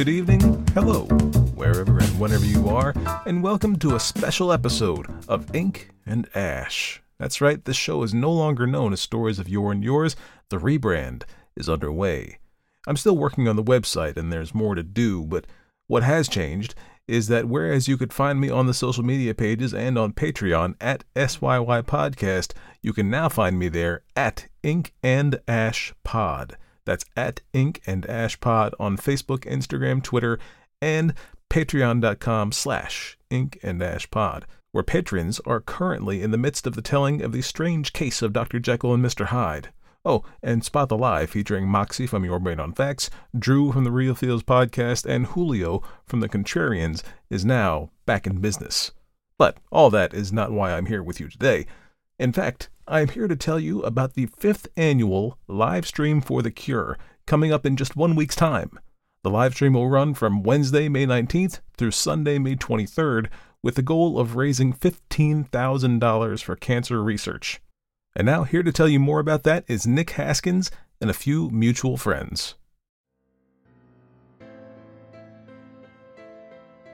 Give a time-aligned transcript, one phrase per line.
[0.00, 1.04] good evening, hello,
[1.56, 2.94] wherever and whenever you are,
[3.26, 7.02] and welcome to a special episode of Ink and Ash.
[7.18, 10.16] That's right, this show is no longer known as Stories of Yore and Yours.
[10.48, 11.24] The rebrand
[11.54, 12.38] is underway.
[12.86, 15.46] I'm still working on the website and there's more to do, but
[15.86, 16.74] what has changed
[17.06, 20.76] is that whereas you could find me on the social media pages and on Patreon
[20.80, 26.56] at SYY Podcast, you can now find me there at Ink and Ash Pod.
[26.90, 30.40] That's at Ink and Ash Pod on Facebook, Instagram, Twitter,
[30.82, 31.14] and
[31.48, 36.82] patreon.com slash Ink and Ash Pod, where patrons are currently in the midst of the
[36.82, 38.58] telling of the strange case of Dr.
[38.58, 39.26] Jekyll and Mr.
[39.26, 39.68] Hyde.
[40.04, 43.92] Oh, and Spot the Lie featuring Moxie from Your Brain on Facts, Drew from the
[43.92, 48.90] Real Feels podcast, and Julio from the Contrarians is now back in business.
[49.38, 51.66] But all that is not why I'm here with you today.
[52.20, 56.42] In fact, I am here to tell you about the fifth annual live stream for
[56.42, 58.78] the cure coming up in just one week's time.
[59.22, 63.28] The live stream will run from Wednesday, May 19th through Sunday, May 23rd,
[63.62, 67.62] with the goal of raising $15,000 for cancer research.
[68.14, 71.48] And now, here to tell you more about that is Nick Haskins and a few
[71.48, 72.54] mutual friends.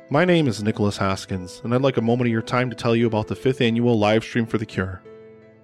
[0.09, 2.95] My name is Nicholas Haskins, and I'd like a moment of your time to tell
[2.95, 5.03] you about the fifth annual live stream for the cure.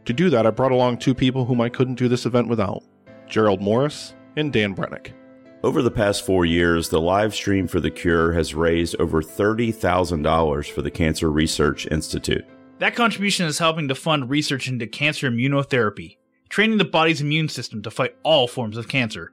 [0.07, 2.83] To do that, I brought along two people whom I couldn't do this event without
[3.29, 5.13] Gerald Morris and Dan Brennick.
[5.63, 10.71] Over the past four years, the live stream for the cure has raised over $30,000
[10.71, 12.45] for the Cancer Research Institute.
[12.81, 16.17] That contribution is helping to fund research into cancer immunotherapy,
[16.49, 19.33] training the body's immune system to fight all forms of cancer.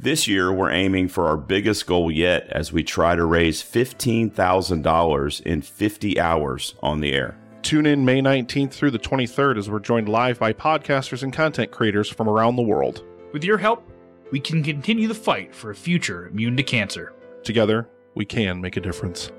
[0.00, 5.40] This year, we're aiming for our biggest goal yet as we try to raise $15,000
[5.42, 7.38] in 50 hours on the air.
[7.62, 11.70] Tune in May 19th through the 23rd as we're joined live by podcasters and content
[11.70, 13.04] creators from around the world.
[13.32, 13.86] With your help,
[14.30, 17.12] we can continue the fight for a future immune to cancer.
[17.42, 19.30] Together, we can make a difference.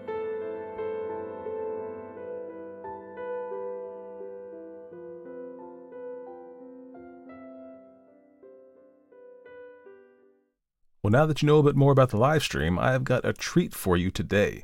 [11.02, 13.26] Well, now that you know a bit more about the live stream, I have got
[13.26, 14.64] a treat for you today.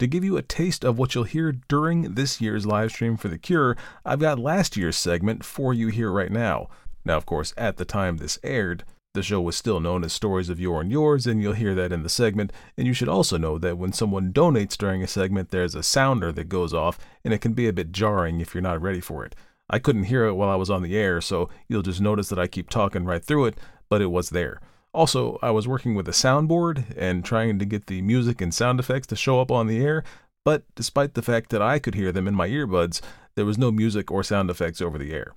[0.00, 3.28] To give you a taste of what you'll hear during this year's live stream for
[3.28, 6.68] The Cure, I've got last year's segment for you here right now.
[7.04, 10.48] Now, of course, at the time this aired, the show was still known as Stories
[10.48, 12.52] of Yore and Yours, and you'll hear that in the segment.
[12.76, 16.32] And you should also know that when someone donates during a segment, there's a sounder
[16.32, 19.24] that goes off, and it can be a bit jarring if you're not ready for
[19.24, 19.36] it.
[19.70, 22.38] I couldn't hear it while I was on the air, so you'll just notice that
[22.40, 24.60] I keep talking right through it, but it was there.
[24.94, 28.78] Also, I was working with a soundboard and trying to get the music and sound
[28.78, 30.04] effects to show up on the air,
[30.44, 33.00] but despite the fact that I could hear them in my earbuds,
[33.34, 35.34] there was no music or sound effects over the air.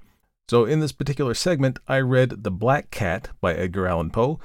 [0.47, 4.39] So, in this particular segment, I read The Black Cat by Edgar Allan Poe,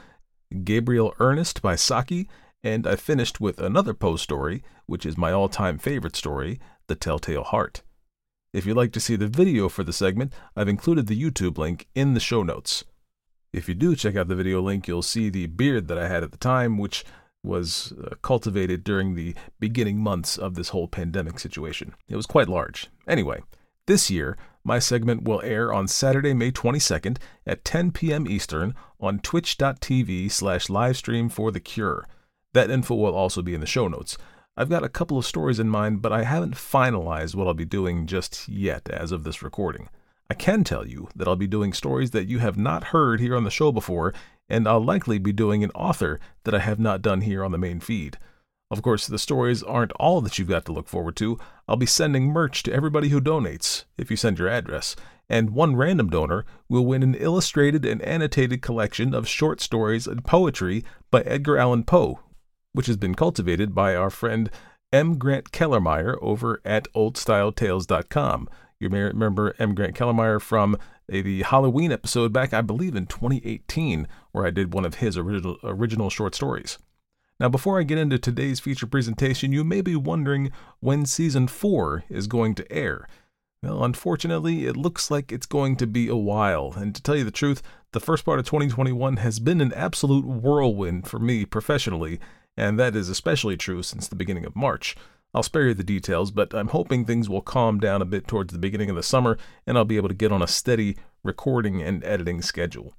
[0.65, 2.27] Gabriel Ernest by Saki,
[2.65, 6.95] and I finished with another Poe story, which is my all time favorite story, The
[6.95, 7.83] Telltale Heart.
[8.55, 11.87] If you'd like to see the video for the segment, I've included the YouTube link
[11.95, 12.84] in the show notes.
[13.53, 16.23] If you do check out the video link, you'll see the beard that I had
[16.25, 17.05] at the time, which
[17.43, 21.95] was uh, cultivated during the beginning months of this whole pandemic situation.
[22.09, 22.89] It was quite large.
[23.07, 23.43] Anyway,
[23.87, 28.27] this year, my segment will air on Saturday, May 22nd at 10 p.m.
[28.27, 32.07] Eastern on twitch.tv slash livestream for the cure.
[32.55, 34.17] That info will also be in the show notes.
[34.57, 37.65] I've got a couple of stories in mind, but I haven't finalized what I'll be
[37.65, 39.89] doing just yet as of this recording.
[40.32, 43.37] I can tell you that I'll be doing stories that you have not heard here
[43.37, 44.15] on the show before,
[44.48, 47.59] and I'll likely be doing an author that I have not done here on the
[47.59, 48.16] main feed.
[48.71, 51.38] Of course, the stories aren't all that you've got to look forward to.
[51.69, 54.97] I'll be sending merch to everybody who donates, if you send your address,
[55.28, 60.24] and one random donor will win an illustrated and annotated collection of short stories and
[60.24, 62.21] poetry by Edgar Allan Poe,
[62.72, 64.51] which has been cultivated by our friend
[64.95, 65.18] M.
[65.18, 68.48] Grant Kellermeyer over at OldStyleTales.com.
[68.83, 69.77] You may remember M.
[69.77, 70.77] Grant Kellermeyer from
[71.07, 75.57] the Halloween episode back, I believe, in 2018, where I did one of his original,
[75.63, 76.79] original short stories.
[77.39, 80.51] Now, before I get into today's feature presentation, you may be wondering
[80.81, 83.07] when season 4 is going to air.
[83.63, 87.23] Well, unfortunately, it looks like it's going to be a while, and to tell you
[87.23, 87.63] the truth,
[87.93, 92.19] the first part of 2021 has been an absolute whirlwind for me professionally,
[92.57, 94.97] and that is especially true since the beginning of March.
[95.34, 98.53] I'll spare you the details, but I'm hoping things will calm down a bit towards
[98.53, 101.81] the beginning of the summer and I'll be able to get on a steady recording
[101.83, 102.95] and editing schedule.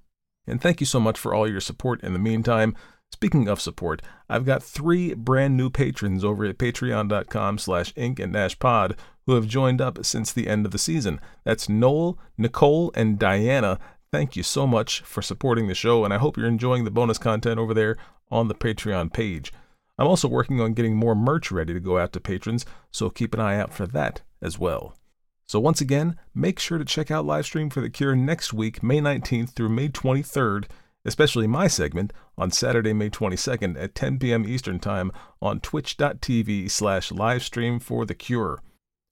[0.48, 2.76] And thank you so much for all your support in the meantime.
[3.12, 8.36] Speaking of support, I've got three brand new patrons over at patreon.com slash ink and
[8.36, 8.96] ash pod
[9.28, 11.22] who have joined up since the end of the season.
[11.44, 13.80] That's Noel, Nicole, and Diana.
[14.12, 17.20] Thank you so much for supporting the show, and I hope you're enjoying the bonus
[17.20, 17.98] content over there
[18.32, 19.54] on the Patreon page.
[19.98, 23.34] I'm also working on getting more merch ready to go out to patrons, so keep
[23.34, 24.98] an eye out for that as well.
[25.46, 29.00] So once again, make sure to check out Livestream for the Cure next week, May
[29.00, 30.66] 19th through May 23rd,
[31.06, 34.48] especially my segment on Saturday, May 22nd at 10 p.m.
[34.48, 35.12] Eastern Time
[35.42, 38.62] on twitch.tv slash livestream for the cure.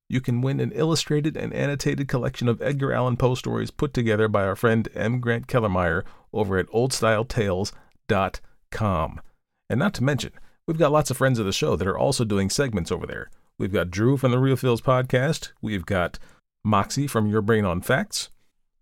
[0.10, 4.28] You can win an illustrated and annotated collection of Edgar Allan Poe stories put together
[4.28, 5.20] by our friend M.
[5.20, 6.04] Grant Kellermeyer
[6.34, 9.22] over at oldstyletales.com.
[9.70, 10.32] And not to mention,
[10.68, 13.30] we've got lots of friends of the show that are also doing segments over there.
[13.58, 15.52] We've got Drew from the Real Feels podcast.
[15.62, 16.18] We've got
[16.64, 18.30] Moxie from Your Brain on Facts.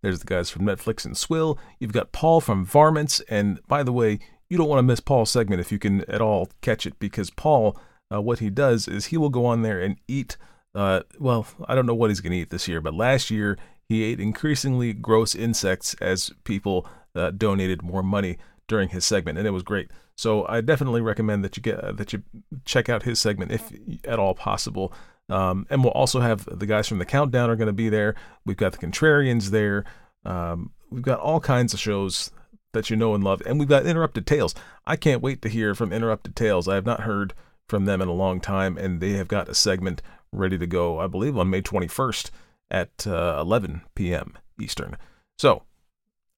[0.02, 1.60] There's the guys from Netflix and Swill.
[1.80, 3.20] You've got Paul from Varmints.
[3.30, 6.22] And by the way, you don't want to miss Paul's segment if you can at
[6.22, 7.78] all catch it because Paul,
[8.14, 10.38] uh, what he does is he will go on there and eat.
[10.74, 13.58] Uh, well, I don't know what he's going to eat this year, but last year
[13.88, 18.38] he ate increasingly gross insects as people uh, donated more money
[18.68, 19.90] during his segment, and it was great.
[20.20, 22.24] So I definitely recommend that you get uh, that you
[22.66, 23.72] check out his segment if
[24.04, 24.92] at all possible.
[25.30, 28.16] Um, and we'll also have the guys from the Countdown are going to be there.
[28.46, 29.86] We've got the Contrarians there.
[30.26, 32.32] Um, we've got all kinds of shows
[32.74, 34.54] that you know and love, and we've got Interrupted Tales.
[34.86, 36.68] I can't wait to hear from Interrupted Tales.
[36.68, 37.34] I have not heard
[37.70, 40.02] from them in a long time, and they have got a segment
[40.34, 41.00] ready to go.
[41.00, 42.30] I believe on May 21st
[42.70, 44.38] at uh, 11 p.m.
[44.60, 44.98] Eastern.
[45.38, 45.64] So,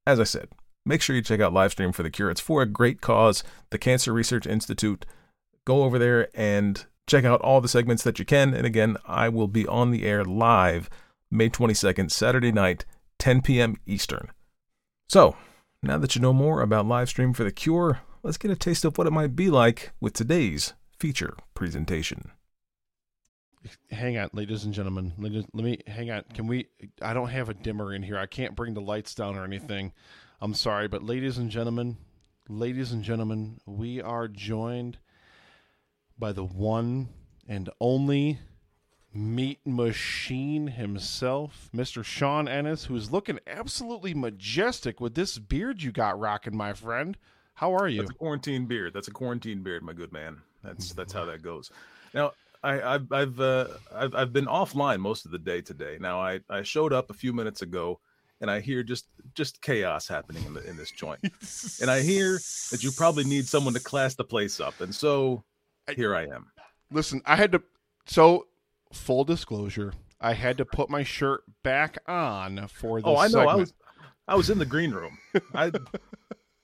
[0.06, 0.50] as I said,
[0.86, 2.30] make sure you check out Livestream for the Cure.
[2.30, 5.06] It's for a great cause, the Cancer Research Institute.
[5.66, 8.54] Go over there and check out all the segments that you can.
[8.54, 10.90] And again, I will be on the air live
[11.30, 12.86] May 22nd, Saturday night,
[13.20, 13.78] 10 p.m.
[13.86, 14.30] Eastern.
[15.08, 15.36] So,
[15.84, 18.98] now that you know more about Livestream for the Cure, let's get a taste of
[18.98, 22.32] what it might be like with today's feature presentation.
[23.92, 25.14] Hang on, ladies and gentlemen.
[25.20, 26.24] Let me hang on.
[26.34, 26.68] Can we?
[27.02, 28.18] I don't have a dimmer in here.
[28.18, 29.94] I can't bring the lights down or anything.
[30.42, 31.98] I'm sorry, but ladies and gentlemen,
[32.50, 34.98] ladies and gentlemen, we are joined
[36.18, 37.10] by the one
[37.48, 38.40] and only
[39.14, 42.04] meat machine himself, Mr.
[42.04, 47.18] Sean Ennis, who's looking absolutely majestic with this beard you got rocking, my friend.
[47.54, 48.02] How are you?
[48.02, 48.94] That's a quarantine beard.
[48.96, 50.38] That's a quarantine beard, my good man.
[50.64, 51.70] That's that's how that goes.
[52.16, 52.32] Now,
[52.64, 55.98] I, I've I've, uh, I've I've been offline most of the day today.
[56.00, 58.00] Now, I I showed up a few minutes ago,
[58.42, 61.22] and I hear just just chaos happening in the, in this joint,
[61.82, 62.40] and I hear
[62.72, 65.44] that you probably need someone to class the place up, and so
[65.96, 66.48] here I am.
[66.92, 67.62] Listen, I had to.
[68.06, 68.48] So,
[68.92, 73.08] full disclosure, I had to put my shirt back on for the.
[73.08, 73.30] Oh, I know.
[73.30, 73.50] Segment.
[73.50, 73.74] I was
[74.28, 75.18] I was in the green room.
[75.54, 75.72] I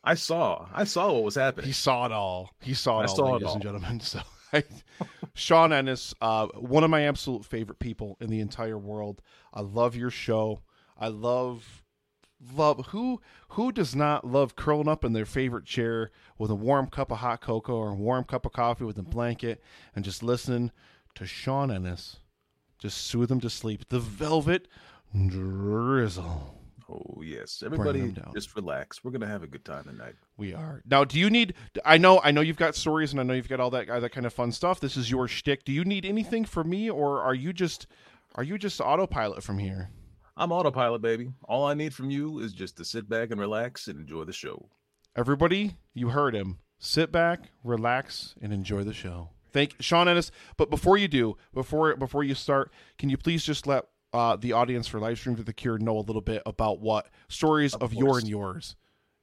[0.04, 1.68] I saw I saw what was happening.
[1.68, 2.52] He saw it all.
[2.62, 3.54] He saw it I all, saw it ladies all.
[3.56, 4.02] and gentlemen.
[4.06, 4.22] So,
[4.54, 4.64] I,
[5.34, 9.22] Sean Ennis, uh, one of my absolute favorite people in the entire world.
[9.54, 10.62] I love your show.
[11.00, 11.84] I love
[12.54, 16.88] love who who does not love curling up in their favorite chair with a warm
[16.88, 19.62] cup of hot cocoa or a warm cup of coffee with a blanket
[19.96, 20.72] and just listening
[21.16, 22.18] to Sean Ennis
[22.80, 23.90] just soothe them to sleep.
[23.90, 24.68] The Velvet
[25.16, 26.54] Drizzle.
[26.90, 29.04] Oh yes, everybody, just relax.
[29.04, 30.16] We're gonna have a good time tonight.
[30.38, 31.04] We are now.
[31.04, 31.54] Do you need?
[31.84, 32.22] I know.
[32.24, 34.34] I know you've got stories, and I know you've got all that that kind of
[34.34, 34.80] fun stuff.
[34.80, 35.66] This is your shtick.
[35.66, 37.88] Do you need anything from me, or are you just
[38.36, 39.90] are you just autopilot from here?
[40.38, 41.32] I'm autopilot, baby.
[41.46, 44.34] All I need from you is just to sit back and relax and enjoy the
[44.34, 44.70] show.
[45.16, 46.60] Everybody, you heard him.
[46.78, 49.30] Sit back, relax, and enjoy the show.
[49.52, 50.30] Thank Sean Ennis.
[50.56, 54.52] But before you do, before before you start, can you please just let uh, the
[54.54, 57.94] audience for Livestream to the Cure know a little bit about what stories of, Of
[57.96, 58.76] yore and yours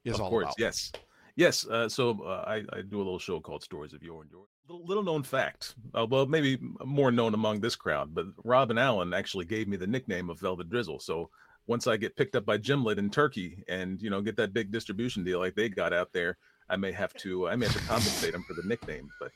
[0.03, 0.55] is of all course, about?
[0.59, 0.91] yes,
[1.35, 1.65] yes.
[1.67, 4.45] Uh, so uh, I, I do a little show called Stories of Yore and Your.
[4.67, 9.13] Little, little known fact, uh, well, maybe more known among this crowd, but Robin Allen
[9.13, 10.99] actually gave me the nickname of Velvet Drizzle.
[10.99, 11.29] So
[11.67, 14.71] once I get picked up by Gimlet in Turkey and you know get that big
[14.71, 16.37] distribution deal like they got out there,
[16.69, 19.31] I may have to I may have to compensate them for the nickname, but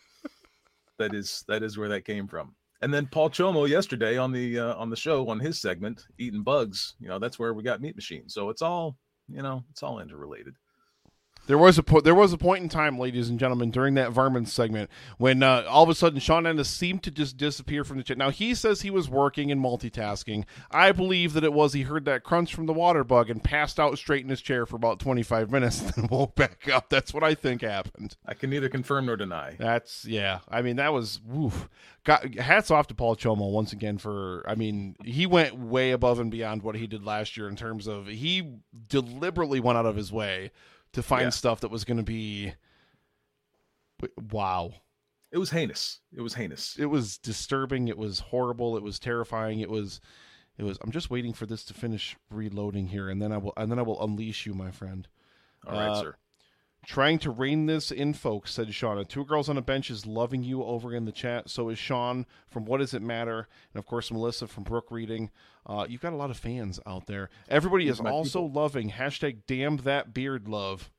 [0.97, 2.55] that is that is where that came from.
[2.81, 6.43] And then Paul Chomo yesterday on the uh, on the show on his segment eating
[6.43, 8.29] bugs, you know that's where we got Meat Machine.
[8.29, 10.55] So it's all you know it's all interrelated.
[11.49, 14.11] There was a po- there was a point in time, ladies and gentlemen, during that
[14.11, 14.87] Varmint segment
[15.17, 18.19] when uh, all of a sudden Sean Ennis seemed to just disappear from the chat.
[18.19, 20.45] Now he says he was working and multitasking.
[20.69, 23.79] I believe that it was he heard that crunch from the water bug and passed
[23.79, 26.87] out straight in his chair for about twenty five minutes, and then woke back up.
[26.87, 28.15] That's what I think happened.
[28.27, 29.55] I can neither confirm nor deny.
[29.57, 30.41] That's yeah.
[30.49, 31.67] I mean that was woof.
[32.03, 34.43] Got hats off to Paul Chomo once again for.
[34.47, 37.87] I mean he went way above and beyond what he did last year in terms
[37.87, 40.51] of he deliberately went out of his way
[40.93, 41.29] to find Yeah.
[41.29, 42.53] stuff that was going to be.
[44.31, 44.73] Wow.
[45.31, 45.99] It was heinous.
[46.15, 46.75] It was heinous.
[46.79, 47.87] It was disturbing.
[47.87, 48.77] It was horrible.
[48.77, 49.59] It was terrifying.
[49.59, 50.01] It was.
[50.57, 50.77] It was.
[50.81, 53.53] I'm just waiting for this to finish reloading here, and then I will.
[53.55, 55.07] And then I will unleash you, my friend.
[55.67, 56.15] All right, uh, sir.
[56.89, 59.07] Trying to rein this in, folks, said Shauna.
[59.07, 61.47] Two girls on a bench is loving you over in the chat.
[61.47, 63.47] So is Sean from What Does It Matter?
[63.71, 65.29] And of course, Melissa from Brook Reading.
[65.67, 67.29] Uh, you've got a lot of fans out there.
[67.47, 68.59] Everybody is also people.
[68.59, 70.89] loving hashtag damn that beard love.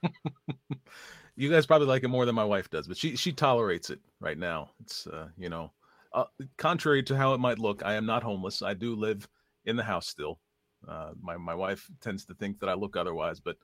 [1.34, 3.98] you guys probably like it more than my wife does, but she she tolerates it
[4.20, 4.70] right now.
[4.78, 5.72] It's uh, you know,
[6.12, 8.62] uh, contrary to how it might look, I am not homeless.
[8.62, 9.28] I do live
[9.64, 10.38] in the house still.
[10.86, 13.56] Uh, my my wife tends to think that I look otherwise, but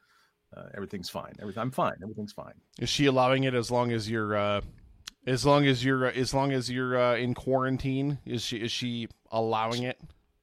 [0.56, 1.32] uh, everything's fine.
[1.40, 1.94] Everything, I'm fine.
[2.02, 2.54] Everything's fine.
[2.78, 4.60] Is she allowing it as long as you're, uh,
[5.26, 8.18] as long as you're, uh, as long as you're uh, in quarantine?
[8.26, 10.00] Is she is she allowing it?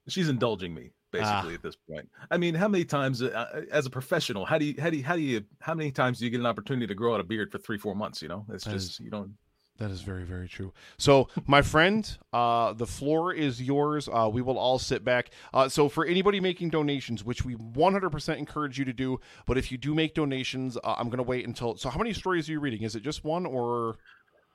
[0.08, 1.56] She's indulging me basically ah.
[1.56, 2.10] at this point.
[2.30, 5.04] I mean, how many times uh, as a professional, how do you how do you
[5.04, 7.24] how do you how many times do you get an opportunity to grow out a
[7.24, 8.22] beard for three four months?
[8.22, 9.34] You know, it's just you don't
[9.80, 10.72] that is very, very true.
[10.98, 14.08] So, my friend, uh, the floor is yours.
[14.08, 15.32] Uh, we will all sit back.
[15.54, 19.72] Uh, so, for anybody making donations, which we 100% encourage you to do, but if
[19.72, 21.78] you do make donations, uh, I'm going to wait until.
[21.78, 22.84] So, how many stories are you reading?
[22.84, 23.98] Is it just one or?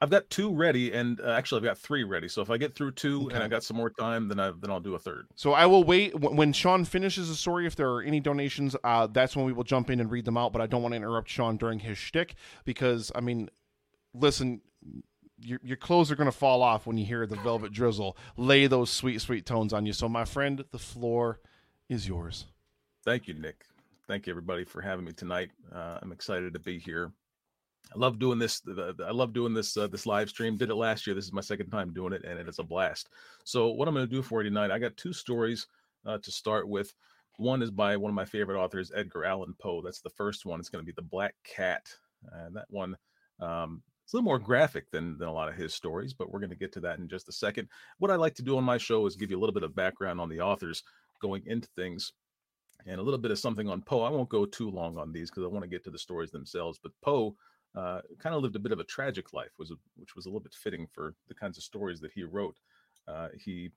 [0.00, 2.28] I've got two ready, and uh, actually, I've got three ready.
[2.28, 3.36] So if I get through two okay.
[3.36, 5.28] and I got some more time, then I then I'll do a third.
[5.34, 7.66] So I will wait when Sean finishes the story.
[7.66, 10.36] If there are any donations, uh, that's when we will jump in and read them
[10.36, 10.52] out.
[10.52, 12.34] But I don't want to interrupt Sean during his shtick
[12.66, 13.48] because I mean,
[14.12, 14.60] listen,
[15.44, 18.16] your, your clothes are going to fall off when you hear the velvet drizzle.
[18.36, 19.92] Lay those sweet sweet tones on you.
[19.92, 21.40] So my friend the floor
[21.88, 22.46] is yours.
[23.04, 23.64] Thank you nick.
[24.06, 25.50] Thank you everybody for having me tonight.
[25.74, 27.12] Uh, i'm excited to be here.
[27.94, 28.62] I love doing this
[29.06, 30.56] i love doing this uh, this live stream.
[30.56, 31.14] Did it last year.
[31.14, 33.10] This is my second time doing it and it is a blast.
[33.44, 35.66] So what i'm going to do for you tonight i got two stories
[36.06, 36.94] uh, to start with.
[37.36, 39.82] One is by one of my favorite authors edgar allan poe.
[39.82, 40.60] That's the first one.
[40.60, 41.86] It's going to be the black cat
[42.32, 42.96] and that one
[43.40, 46.40] um, it's a little more graphic than, than a lot of his stories, but we're
[46.40, 47.68] going to get to that in just a second.
[47.98, 49.74] What I like to do on my show is give you a little bit of
[49.74, 50.82] background on the authors
[51.20, 52.12] going into things
[52.86, 54.02] and a little bit of something on Poe.
[54.02, 56.30] I won't go too long on these because I want to get to the stories
[56.30, 56.78] themselves.
[56.82, 57.34] But Poe
[57.74, 60.28] uh, kind of lived a bit of a tragic life, was a, which was a
[60.28, 62.56] little bit fitting for the kinds of stories that he wrote.
[63.08, 63.70] Uh, he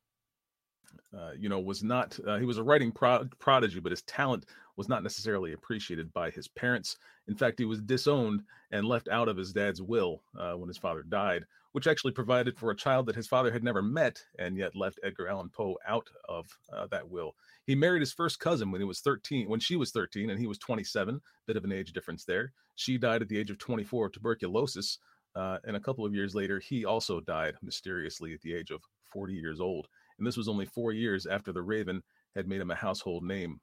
[1.18, 4.46] uh, you know, was not, uh, he was a writing pro- prodigy, but his talent
[4.76, 6.98] was not necessarily appreciated by his parents.
[7.28, 10.78] In fact, he was disowned and left out of his dad's will uh, when his
[10.78, 14.58] father died, which actually provided for a child that his father had never met and
[14.58, 17.36] yet left Edgar Allan Poe out of uh, that will.
[17.66, 20.48] He married his first cousin when he was 13, when she was 13 and he
[20.48, 22.54] was 27, bit of an age difference there.
[22.76, 25.00] She died at the age of 24 of tuberculosis.
[25.36, 28.82] Uh, and a couple of years later, he also died mysteriously at the age of
[29.12, 29.88] 40 years old.
[30.18, 32.04] And this was only four years after The Raven
[32.36, 33.60] had made him a household name.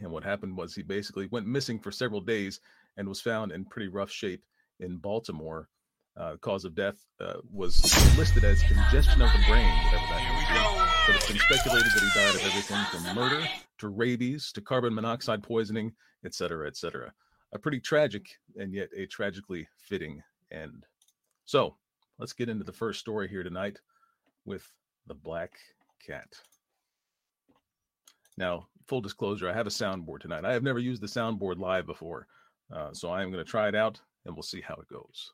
[0.00, 2.60] And what happened was he basically went missing for several days
[2.96, 4.44] and was found in pretty rough shape
[4.78, 5.68] in Baltimore.
[6.16, 7.80] Uh, cause of death uh, was
[8.18, 11.06] listed as congestion of the brain, whatever that is.
[11.06, 13.46] But it's been speculated that he died of everything from murder
[13.78, 15.92] to rabies to carbon monoxide poisoning,
[16.24, 17.12] etc., etc.
[17.52, 20.22] A pretty tragic and yet a tragically fitting
[20.52, 20.84] end.
[21.46, 21.76] So
[22.18, 23.78] let's get into the first story here tonight
[24.44, 24.70] with
[25.10, 25.50] the Black
[26.06, 26.28] Cat.
[28.36, 30.44] Now, full disclosure, I have a soundboard tonight.
[30.44, 32.28] I have never used the soundboard live before,
[32.72, 35.32] uh, so I am going to try it out and we'll see how it goes.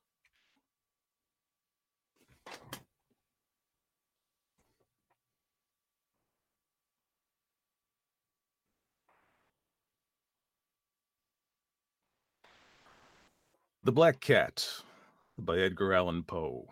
[13.84, 14.66] The Black Cat
[15.38, 16.66] by Edgar Allan Poe.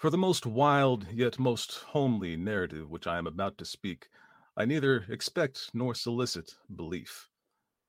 [0.00, 4.08] For the most wild yet most homely narrative which I am about to speak,
[4.56, 7.28] I neither expect nor solicit belief.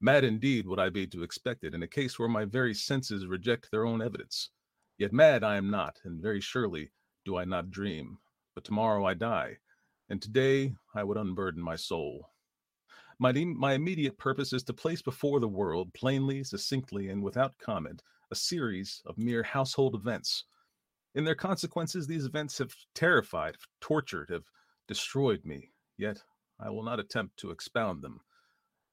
[0.02, 3.28] Mad indeed would I be to expect it in a case where my very senses
[3.28, 4.50] reject their own evidence.
[4.98, 6.92] Yet mad I am not, and very surely
[7.24, 8.18] do I not dream.
[8.56, 9.60] But tomorrow I die,
[10.10, 12.28] and today I would unburden my soul.
[13.20, 18.04] My, my immediate purpose is to place before the world, plainly, succinctly, and without comment,
[18.32, 20.44] a series of mere household events
[21.16, 24.46] in their consequences, these events have terrified, have tortured, have
[24.88, 26.22] destroyed me, yet
[26.60, 28.22] I will not attempt to expound them.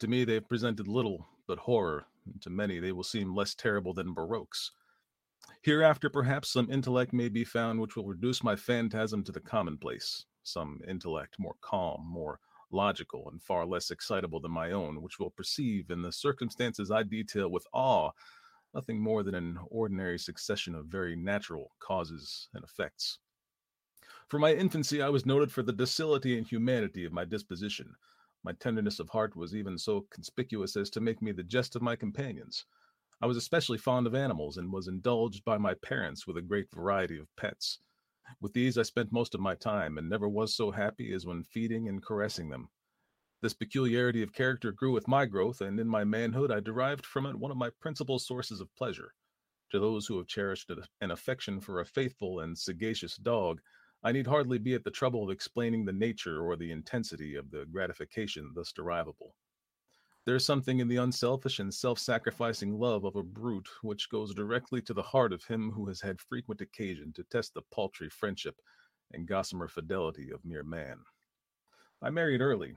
[0.01, 3.55] To me, they have presented little but horror, and to many they will seem less
[3.55, 4.73] terrible than Baroque's.
[5.63, 10.25] Hereafter, perhaps some intellect may be found which will reduce my phantasm to the commonplace,
[10.43, 15.31] some intellect more calm, more logical, and far less excitable than my own, which will
[15.31, 18.11] perceive in the circumstances I detail with awe
[18.75, 23.19] nothing more than an ordinary succession of very natural causes and effects.
[24.29, 27.95] From my infancy, I was noted for the docility and humanity of my disposition.
[28.45, 31.83] My tenderness of heart was even so conspicuous as to make me the jest of
[31.83, 32.67] my companions.
[33.21, 36.71] I was especially fond of animals and was indulged by my parents with a great
[36.71, 37.81] variety of pets.
[38.41, 41.43] With these I spent most of my time and never was so happy as when
[41.43, 42.69] feeding and caressing them.
[43.41, 47.25] This peculiarity of character grew with my growth, and in my manhood I derived from
[47.25, 49.15] it one of my principal sources of pleasure.
[49.71, 53.61] To those who have cherished an affection for a faithful and sagacious dog,
[54.03, 57.51] I need hardly be at the trouble of explaining the nature or the intensity of
[57.51, 59.37] the gratification thus derivable.
[60.25, 64.35] There is something in the unselfish and self sacrificing love of a brute which goes
[64.35, 68.11] directly to the heart of him who has had frequent occasion to test the paltry
[68.11, 68.61] friendship
[69.13, 70.99] and gossamer fidelity of mere man.
[72.03, 72.77] I married early,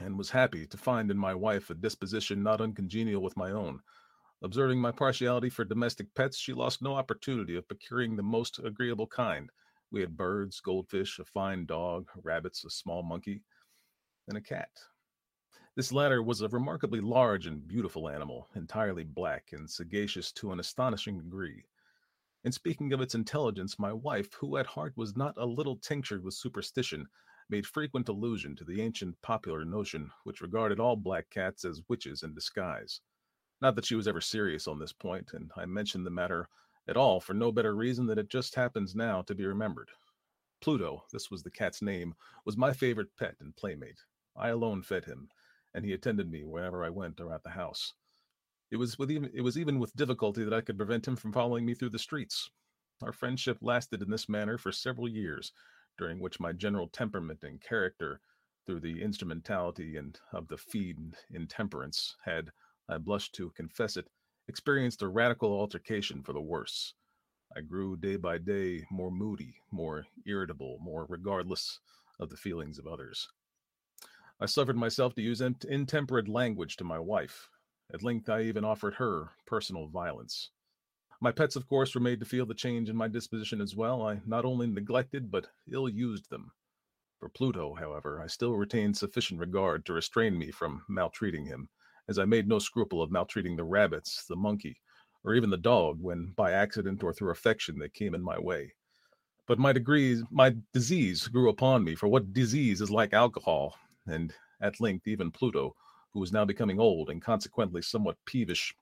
[0.00, 3.80] and was happy to find in my wife a disposition not uncongenial with my own.
[4.42, 9.06] Observing my partiality for domestic pets, she lost no opportunity of procuring the most agreeable
[9.06, 9.50] kind.
[9.90, 13.42] We had birds, goldfish, a fine dog, rabbits, a small monkey,
[14.28, 14.70] and a cat.
[15.74, 20.60] This latter was a remarkably large and beautiful animal, entirely black and sagacious to an
[20.60, 21.64] astonishing degree.
[22.44, 26.22] In speaking of its intelligence, my wife, who at heart was not a little tinctured
[26.22, 27.06] with superstition,
[27.48, 32.22] made frequent allusion to the ancient popular notion which regarded all black cats as witches
[32.22, 33.00] in disguise.
[33.60, 36.48] Not that she was ever serious on this point, and I mention the matter
[36.88, 39.90] at all for no better reason than it just happens now to be remembered.
[40.60, 44.00] Pluto, this was the cat's name, was my favorite pet and playmate.
[44.36, 45.28] I alone fed him,
[45.74, 47.94] and he attended me wherever I went or at the house.
[48.70, 51.32] It was with even it was even with difficulty that I could prevent him from
[51.32, 52.50] following me through the streets.
[53.02, 55.52] Our friendship lasted in this manner for several years,
[55.98, 58.20] during which my general temperament and character,
[58.66, 60.98] through the instrumentality and of the feed
[61.30, 62.50] intemperance, had,
[62.88, 64.08] I blush to confess it,
[64.48, 66.94] experienced a radical altercation for the worse.
[67.56, 71.80] I grew day by day more moody, more irritable, more regardless
[72.18, 73.28] of the feelings of others.
[74.40, 77.48] I suffered myself to use intemperate language to my wife.
[77.94, 80.50] At length, I even offered her personal violence.
[81.26, 84.00] My pets, of course, were made to feel the change in my disposition as well.
[84.06, 86.52] I not only neglected, but ill used them.
[87.18, 91.68] For Pluto, however, I still retained sufficient regard to restrain me from maltreating him,
[92.06, 94.80] as I made no scruple of maltreating the rabbits, the monkey,
[95.24, 98.72] or even the dog when by accident or through affection they came in my way.
[99.48, 103.74] But my degrees, my disease grew upon me, for what disease is like alcohol?
[104.06, 105.74] And at length, even Pluto,
[106.12, 108.76] who was now becoming old and consequently somewhat peevish,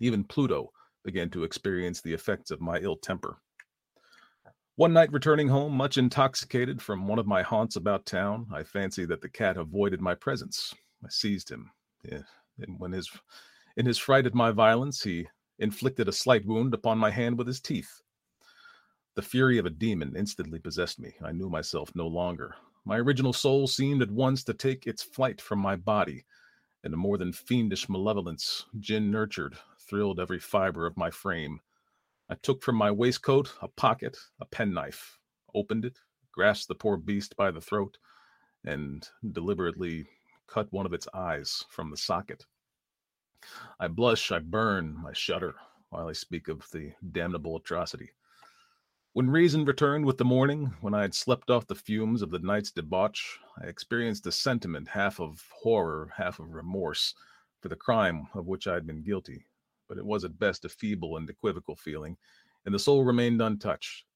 [0.00, 0.72] even Pluto
[1.04, 3.38] began to experience the effects of my ill temper.
[4.76, 9.08] One night, returning home much intoxicated from one of my haunts about town, I fancied
[9.10, 10.74] that the cat avoided my presence.
[11.04, 11.70] I seized him,
[12.04, 13.10] and when his,
[13.76, 15.26] in his fright at my violence, he
[15.58, 18.00] inflicted a slight wound upon my hand with his teeth.
[19.16, 21.14] The fury of a demon instantly possessed me.
[21.22, 22.54] I knew myself no longer.
[22.86, 26.24] My original soul seemed at once to take its flight from my body,
[26.84, 29.58] and a more than fiendish malevolence, gin nurtured,
[29.90, 31.58] thrilled every fiber of my frame.
[32.28, 35.18] I took from my waistcoat a pocket, a penknife,
[35.52, 35.98] opened it,
[36.30, 37.98] grasped the poor beast by the throat,
[38.64, 40.06] and deliberately
[40.46, 42.46] cut one of its eyes from the socket.
[43.80, 45.56] I blush, I burn, I shudder
[45.88, 48.12] while I speak of the damnable atrocity.
[49.12, 52.38] When reason returned with the morning, when I had slept off the fumes of the
[52.38, 57.12] night's debauch, I experienced a sentiment half of horror, half of remorse
[57.58, 59.46] for the crime of which I had been guilty
[59.90, 62.16] but it was at best a feeble and equivocal feeling,
[62.64, 64.06] and the soul remained untouched.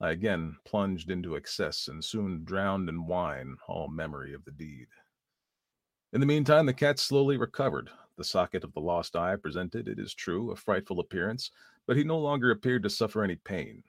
[0.00, 4.88] I again plunged into excess and soon drowned in wine all memory of the deed.
[6.12, 7.90] In the meantime, the cat slowly recovered.
[8.18, 11.52] The socket of the lost eye presented, it is true, a frightful appearance,
[11.86, 13.84] but he no longer appeared to suffer any pain.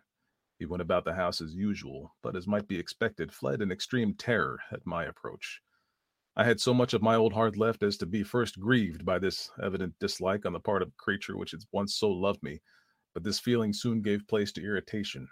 [0.59, 4.13] He went about the house as usual, but as might be expected, fled in extreme
[4.13, 5.59] terror at my approach.
[6.37, 9.19] I had so much of my old heart left as to be first grieved by
[9.19, 12.61] this evident dislike on the part of a creature which had once so loved me,
[13.13, 15.29] but this feeling soon gave place to irritation,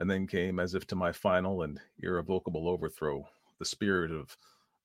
[0.00, 3.28] and then came, as if to my final and irrevocable overthrow,
[3.60, 4.36] the spirit of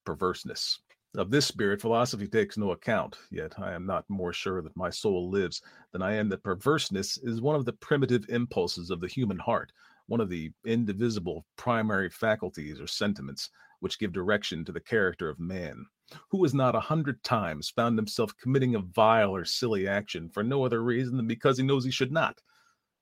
[0.06, 0.80] perverseness.
[1.16, 4.92] Of this spirit, philosophy takes no account, yet I am not more sure that my
[4.92, 9.08] soul lives than I am that perverseness is one of the primitive impulses of the
[9.08, 9.72] human heart,
[10.06, 13.50] one of the indivisible primary faculties or sentiments
[13.82, 15.86] which give direction to the character of man,
[16.30, 20.44] who has not a hundred times found himself committing a vile or silly action for
[20.44, 22.40] no other reason than because he knows he should not?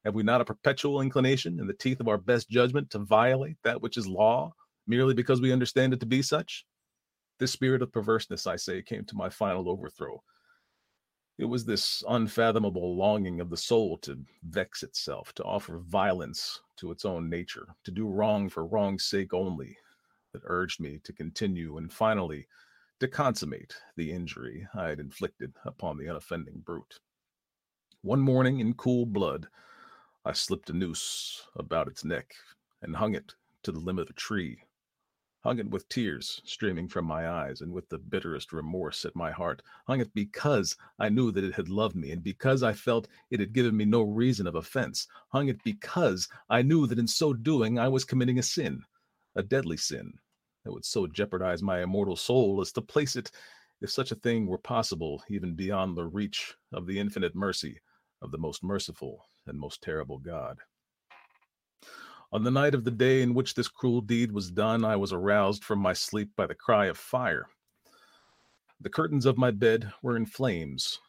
[0.06, 3.58] Have we not a perpetual inclination in the teeth of our best judgment to violate
[3.64, 4.54] that which is law
[4.88, 6.66] merely because we understand it to be such?
[7.38, 10.24] This spirit of perverseness, I say, came to my final overthrow.
[11.38, 16.92] It was this unfathomable longing of the soul to vex itself, to offer violence to
[16.92, 19.78] its own nature, to do wrong for wrong's sake only,
[20.34, 22.48] that urged me to continue and finally
[23.00, 27.00] to consummate the injury I had inflicted upon the unoffending brute.
[28.02, 29.48] One morning, in cool blood,
[30.26, 32.34] I slipped a noose about its neck
[32.82, 34.60] and hung it to the limb of a tree.
[35.42, 39.32] hung it with tears streaming from my eyes and with the bitterest remorse at my
[39.32, 43.08] heart, hung it because I knew that it had loved me and because I felt
[43.32, 47.08] it had given me no reason of offense, hung it because I knew that in
[47.08, 48.84] so doing I was committing a sin,
[49.36, 50.12] a deadly sin,
[50.64, 53.32] that would so jeopardize my immortal soul as to place it,
[53.82, 57.80] if such a thing were possible, even beyond the reach of the infinite mercy
[58.22, 60.58] of the most merciful and most terrible God.
[62.32, 65.14] On the night of the day in which this cruel deed was done, I was
[65.14, 67.48] aroused from my sleep by the cry of fire.
[68.82, 71.00] The curtains of my bed were in flames.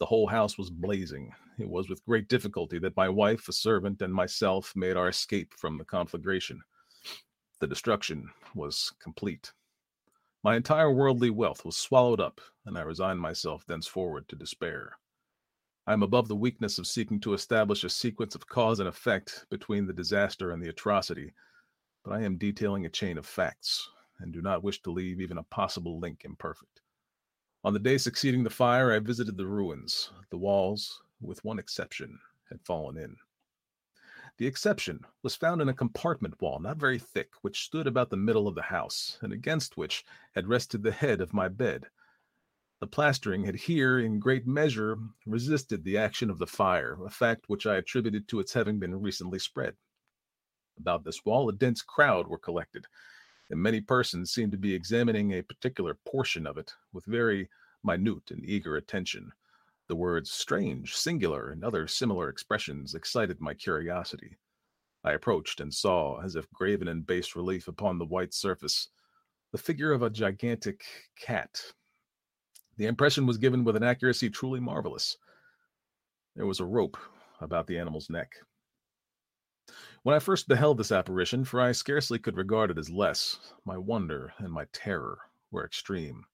[0.00, 1.32] The whole house was blazing.
[1.58, 5.54] It was with great difficulty that my wife, a servant, and myself made our escape
[5.54, 6.60] from the conflagration.
[7.64, 9.54] The destruction was complete.
[10.42, 14.98] My entire worldly wealth was swallowed up, and I resigned myself thenceforward to despair.
[15.86, 19.46] I am above the weakness of seeking to establish a sequence of cause and effect
[19.48, 21.32] between the disaster and the atrocity,
[22.04, 25.38] but I am detailing a chain of facts and do not wish to leave even
[25.38, 26.82] a possible link imperfect.
[27.64, 30.10] On the day succeeding the fire, I visited the ruins.
[30.28, 32.18] The walls, with one exception,
[32.50, 33.16] had fallen in.
[34.36, 38.16] The exception was found in a compartment wall, not very thick, which stood about the
[38.16, 41.88] middle of the house, and against which had rested the head of my bed.
[42.80, 47.48] The plastering had here, in great measure, resisted the action of the fire, a fact
[47.48, 49.76] which I attributed to its having been recently spread.
[50.78, 52.86] About this wall, a dense crowd were collected,
[53.50, 57.48] and many persons seemed to be examining a particular portion of it with very
[57.84, 59.32] minute and eager attention.
[59.88, 64.38] The words strange, singular, and other similar expressions excited my curiosity.
[65.04, 68.88] I approached and saw, as if graven in bas relief upon the white surface,
[69.52, 70.84] the figure of a gigantic
[71.20, 71.60] cat
[72.76, 75.16] the impression was given with an accuracy truly marvelous.
[76.34, 76.96] There was a rope
[77.40, 78.32] about the animal's neck.
[80.02, 83.78] When I first beheld this apparition, for I scarcely could regard it as less, my
[83.78, 85.18] wonder and my terror
[85.50, 86.24] were extreme.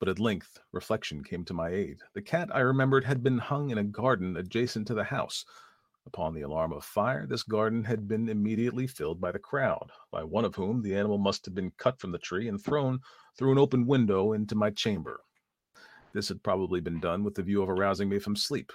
[0.00, 1.98] But at length reflection came to my aid.
[2.14, 5.44] The cat, I remembered, had been hung in a garden adjacent to the house.
[6.06, 10.24] Upon the alarm of fire, this garden had been immediately filled by the crowd, by
[10.24, 13.00] one of whom the animal must have been cut from the tree and thrown
[13.36, 15.20] through an open window into my chamber.
[16.14, 18.72] This had probably been done with the view of arousing me from sleep.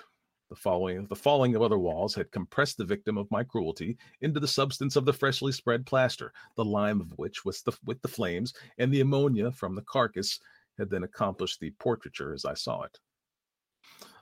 [0.50, 4.40] The falling, the falling of other walls had compressed the victim of my cruelty into
[4.40, 8.08] the substance of the freshly spread plaster, the lime of which was the, with the
[8.08, 10.40] flames, and the ammonia from the carcass
[10.78, 13.00] had then accomplished the portraiture as I saw it.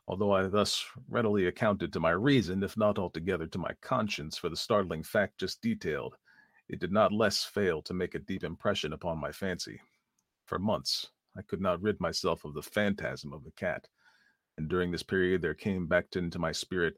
[0.07, 4.49] Although I thus readily accounted to my reason, if not altogether to my conscience, for
[4.49, 6.15] the startling fact just detailed,
[6.67, 9.79] it did not less fail to make a deep impression upon my fancy.
[10.45, 13.87] For months I could not rid myself of the phantasm of the cat,
[14.57, 16.97] and during this period there came back into my spirit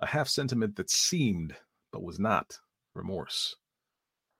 [0.00, 1.56] a half sentiment that seemed,
[1.92, 2.58] but was not,
[2.94, 3.56] remorse.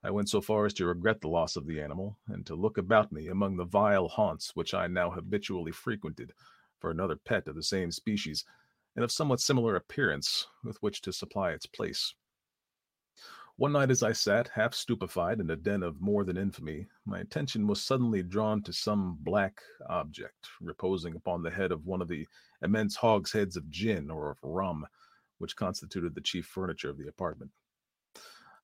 [0.06, 2.78] I went so far as to regret the loss of the animal, and to look
[2.78, 6.32] about me among the vile haunts which I now habitually frequented
[6.78, 8.44] for another pet of the same species
[8.94, 12.14] and of somewhat similar appearance with which to supply its place.
[13.56, 17.18] One night, as I sat, half stupefied, in a den of more than infamy, my
[17.18, 22.06] attention was suddenly drawn to some black object reposing upon the head of one of
[22.06, 22.28] the
[22.62, 24.86] immense hogsheads of gin or of rum,
[25.38, 27.50] which constituted the chief furniture of the apartment.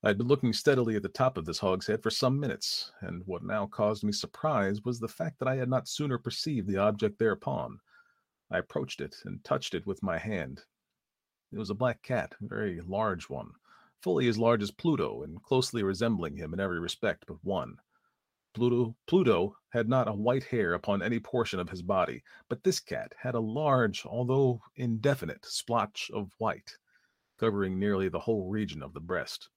[0.02, 3.22] I had been looking steadily at the top of this hogshead for some minutes, and
[3.26, 6.78] what now caused me surprise was the fact that I had not sooner perceived the
[6.78, 7.80] object thereupon.
[8.50, 10.62] I approached it and touched it with my hand.
[11.52, 13.52] It was a black cat, a very large one
[14.02, 17.76] fully as large as Pluto and closely resembling him in every respect but one.
[18.52, 22.80] Pluto, Pluto had not a white hair upon any portion of his body, but this
[22.80, 26.76] cat had a large, although indefinite, splotch of white,
[27.38, 29.48] covering nearly the whole region of the breast.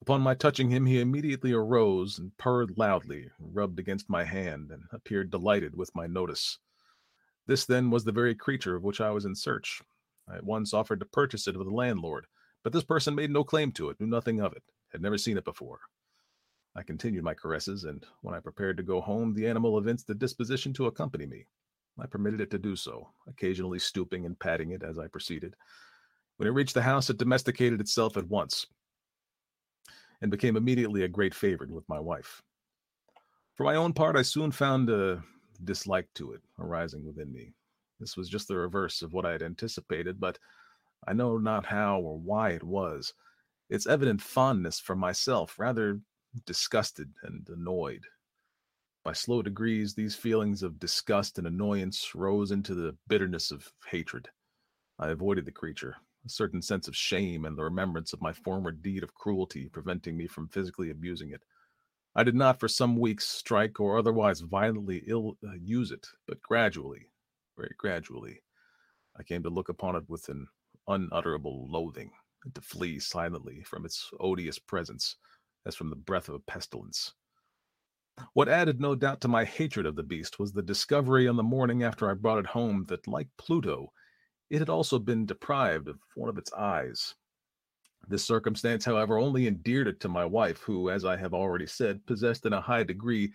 [0.00, 4.84] Upon my touching him, he immediately arose and purred loudly, rubbed against my hand, and
[4.92, 6.58] appeared delighted with my notice.
[7.46, 9.82] This, then, was the very creature of which I was in search.
[10.28, 12.26] I at once offered to purchase it of the landlord,
[12.62, 15.36] but this person made no claim to it, knew nothing of it, had never seen
[15.36, 15.80] it before.
[16.76, 20.14] I continued my caresses, and when I prepared to go home, the animal evinced a
[20.14, 21.46] disposition to accompany me.
[21.98, 25.56] I permitted it to do so, occasionally stooping and patting it as I proceeded.
[26.36, 28.64] When it reached the house, it domesticated itself at once
[30.20, 32.42] and became immediately a great favorite with my wife.
[33.54, 35.22] For my own part, I soon found a
[35.64, 37.52] dislike to it arising within me.
[37.98, 40.38] This was just the reverse of what I had anticipated, but
[41.06, 43.14] I know not how or why it was.
[43.68, 46.00] Its evident fondness for myself rather
[46.46, 48.04] disgusted and annoyed.
[49.04, 54.28] By slow degrees, these feelings of disgust and annoyance rose into the bitterness of hatred.
[54.98, 55.96] I avoided the creature,
[56.28, 60.16] a certain sense of shame and the remembrance of my former deed of cruelty preventing
[60.16, 61.42] me from physically abusing it.
[62.14, 66.42] I did not for some weeks strike or otherwise violently ill uh, use it, but
[66.42, 67.10] gradually,
[67.56, 68.42] very gradually,
[69.18, 70.46] I came to look upon it with an
[70.86, 72.10] unutterable loathing
[72.44, 75.16] and to flee silently from its odious presence
[75.66, 77.14] as from the breath of a pestilence.
[78.34, 81.42] What added no doubt to my hatred of the beast was the discovery on the
[81.42, 83.92] morning after I brought it home that, like Pluto,
[84.50, 87.14] it had also been deprived of one of its eyes.
[88.06, 92.06] This circumstance, however, only endeared it to my wife, who, as I have already said,
[92.06, 93.32] possessed in a high degree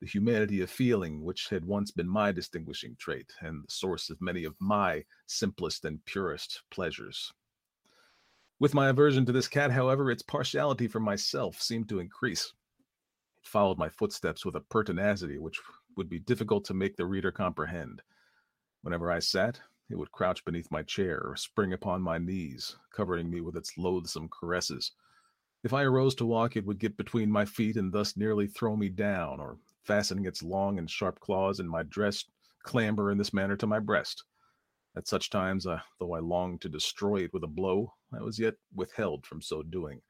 [0.00, 4.20] the humanity of feeling which had once been my distinguishing trait and the source of
[4.20, 7.32] many of my simplest and purest pleasures.
[8.60, 12.52] With my aversion to this cat, however, its partiality for myself seemed to increase.
[13.38, 15.60] It followed my footsteps with a pertinacity which
[15.96, 18.00] would be difficult to make the reader comprehend.
[18.82, 23.30] Whenever I sat, it would crouch beneath my chair or spring upon my knees, covering
[23.30, 24.92] me with its loathsome caresses.
[25.62, 28.76] If I arose to walk, it would get between my feet and thus nearly throw
[28.76, 32.24] me down, or fastening its long and sharp claws in my dress,
[32.62, 34.24] clamber in this manner to my breast.
[34.96, 38.38] At such times, uh, though I longed to destroy it with a blow, I was
[38.38, 40.00] yet withheld from so doing,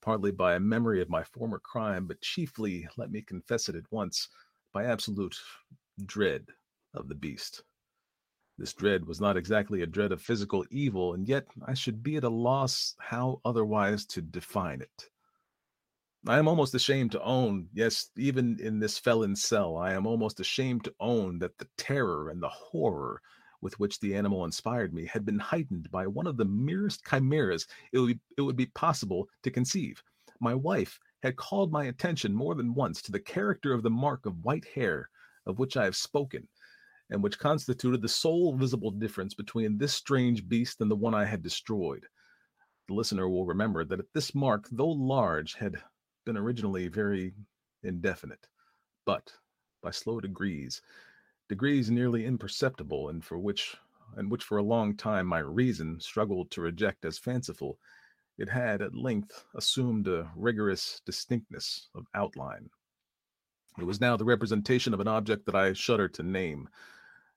[0.00, 3.90] partly by a memory of my former crime, but chiefly, let me confess it at
[3.90, 4.28] once,
[4.72, 5.36] by absolute
[6.06, 6.46] dread
[6.94, 7.64] of the beast.
[8.58, 12.16] This dread was not exactly a dread of physical evil, and yet I should be
[12.16, 15.10] at a loss how otherwise to define it.
[16.26, 20.40] I am almost ashamed to own, yes, even in this felon's cell, I am almost
[20.40, 23.22] ashamed to own that the terror and the horror
[23.60, 27.64] with which the animal inspired me had been heightened by one of the merest chimeras
[27.92, 30.02] it would, be, it would be possible to conceive.
[30.40, 34.26] My wife had called my attention more than once to the character of the mark
[34.26, 35.10] of white hair
[35.46, 36.46] of which I have spoken,
[37.10, 41.24] and which constituted the sole visible difference between this strange beast and the one I
[41.24, 42.06] had destroyed.
[42.86, 45.76] The listener will remember that this mark, though large, had
[46.24, 47.34] been originally very
[47.82, 48.46] indefinite,
[49.04, 49.32] but
[49.82, 50.82] by slow degrees
[51.48, 53.76] degrees nearly imperceptible and for which
[54.16, 57.78] and which for a long time my reason struggled to reject as fanciful,
[58.38, 62.70] it had at length assumed a rigorous distinctness of outline.
[63.78, 66.68] It was now the representation of an object that I shudder to name,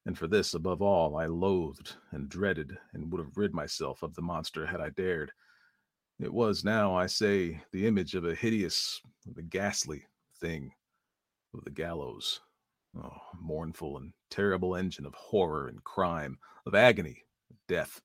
[0.05, 4.15] and for this, above all, I loathed and dreaded and would have rid myself of
[4.15, 5.31] the monster had I dared.
[6.19, 10.05] It was now, I say, the image of a hideous, of a ghastly
[10.39, 10.71] thing
[11.53, 12.41] of the gallows.
[12.97, 18.01] Oh, mournful and terrible engine of horror and crime, of agony, of death.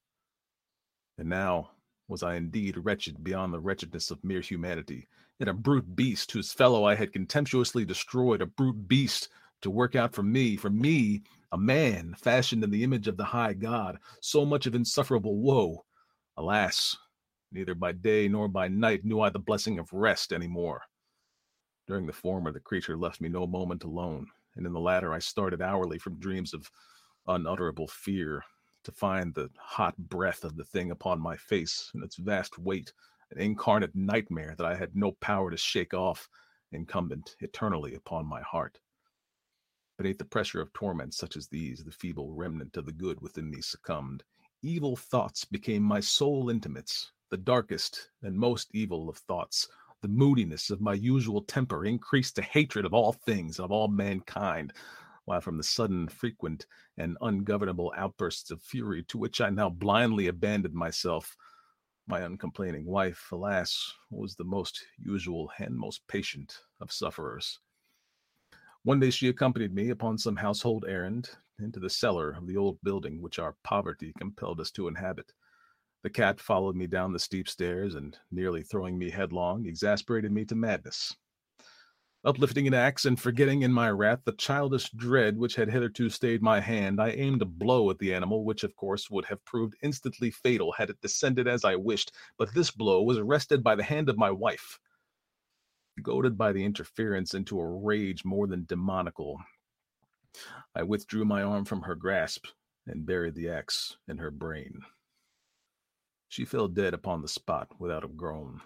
[1.19, 1.71] And now
[2.09, 5.09] was I indeed wretched beyond the wretchedness of mere humanity,
[5.41, 9.29] in a brute beast whose fellow I had contemptuously destroyed, a brute beast
[9.62, 13.25] to work out for me, for me, a man fashioned in the image of the
[13.25, 15.85] high God, so much of insufferable woe.
[16.37, 16.97] Alas,
[17.53, 20.83] neither by day nor by night knew I the blessing of rest any more.
[21.87, 25.19] During the former, the creature left me no moment alone and in the latter I
[25.19, 26.71] started hourly from dreams of
[27.27, 28.42] unutterable fear
[28.85, 32.92] to find the hot breath of the thing upon my face and its vast weight,
[33.31, 36.29] an incarnate nightmare that I had no power to shake off,
[36.73, 38.79] incumbent eternally upon my heart.
[39.99, 43.51] Beneath the pressure of torments such as these, the feeble remnant of the good within
[43.51, 44.25] me succumbed.
[44.63, 49.69] Evil thoughts became my sole intimates, the darkest and most evil of thoughts
[50.03, 53.89] the moodiness of my usual temper increased to hatred of all things, and of all
[53.89, 54.73] mankind,
[55.25, 56.67] while from the sudden, frequent,
[56.99, 61.37] and ungovernable outbursts of fury to which I now blindly abandoned myself,
[62.07, 67.59] my uncomplaining wife, alas, was the most usual and most patient of sufferers.
[68.87, 72.79] One day she accompanied me upon some household errand into the cellar of the old
[72.85, 75.33] building which our poverty compelled us to inhabit.
[76.05, 80.44] The cat followed me down the steep stairs and, nearly throwing me headlong, exasperated me
[80.44, 81.16] to madness.
[82.25, 86.40] Uplifting an axe and forgetting in my wrath the childish dread which had hitherto stayed
[86.40, 89.75] my hand, I aimed a blow at the animal, which of course would have proved
[89.83, 93.83] instantly fatal had it descended as I wished, but this blow was arrested by the
[93.83, 94.79] hand of my wife.
[96.03, 99.41] Goaded by the interference into a rage more than demoniacal,
[100.75, 102.47] I withdrew my arm from her grasp
[102.87, 104.83] and buried the axe in her brain.
[106.29, 108.61] She fell dead upon the spot without a groan.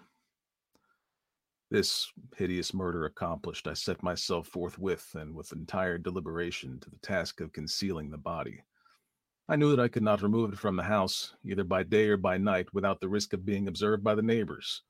[1.69, 7.39] This hideous murder accomplished, I set myself forthwith and with entire deliberation to the task
[7.39, 8.61] of concealing the body.
[9.47, 12.17] I knew that I could not remove it from the house, either by day or
[12.17, 14.83] by night, without the risk of being observed by the neighbors.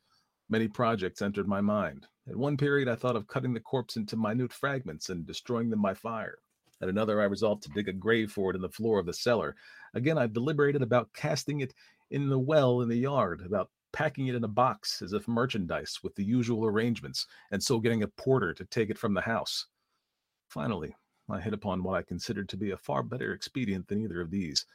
[0.51, 2.07] Many projects entered my mind.
[2.27, 5.81] At one period, I thought of cutting the corpse into minute fragments and destroying them
[5.81, 6.39] by fire.
[6.81, 9.13] At another, I resolved to dig a grave for it in the floor of the
[9.13, 9.55] cellar.
[9.93, 11.73] Again, I deliberated about casting it
[12.09, 15.99] in the well in the yard, about packing it in a box as if merchandise
[16.03, 19.67] with the usual arrangements, and so getting a porter to take it from the house.
[20.49, 20.93] Finally,
[21.29, 24.31] I hit upon what I considered to be a far better expedient than either of
[24.31, 24.65] these.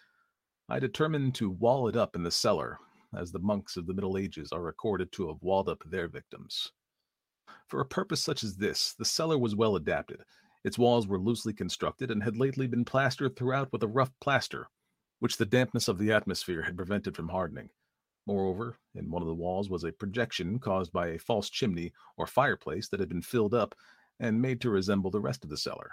[0.71, 2.79] I determined to wall it up in the cellar,
[3.17, 6.73] as the monks of the Middle Ages are recorded to have walled up their victims.
[7.67, 10.23] For a purpose such as this, the cellar was well adapted.
[10.65, 14.69] Its walls were loosely constructed and had lately been plastered throughout with a rough plaster,
[15.21, 17.71] which the dampness of the atmosphere had prevented from hardening.
[18.27, 22.27] Moreover, in one of the walls was a projection caused by a false chimney or
[22.27, 23.75] fireplace that had been filled up
[24.19, 25.93] and made to resemble the rest of the cellar.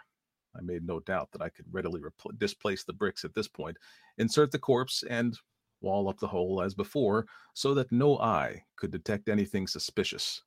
[0.55, 3.77] I made no doubt that I could readily repl- displace the bricks at this point,
[4.17, 5.37] insert the corpse, and
[5.83, 10.41] wall up the hole as before, so that no eye could detect anything suspicious.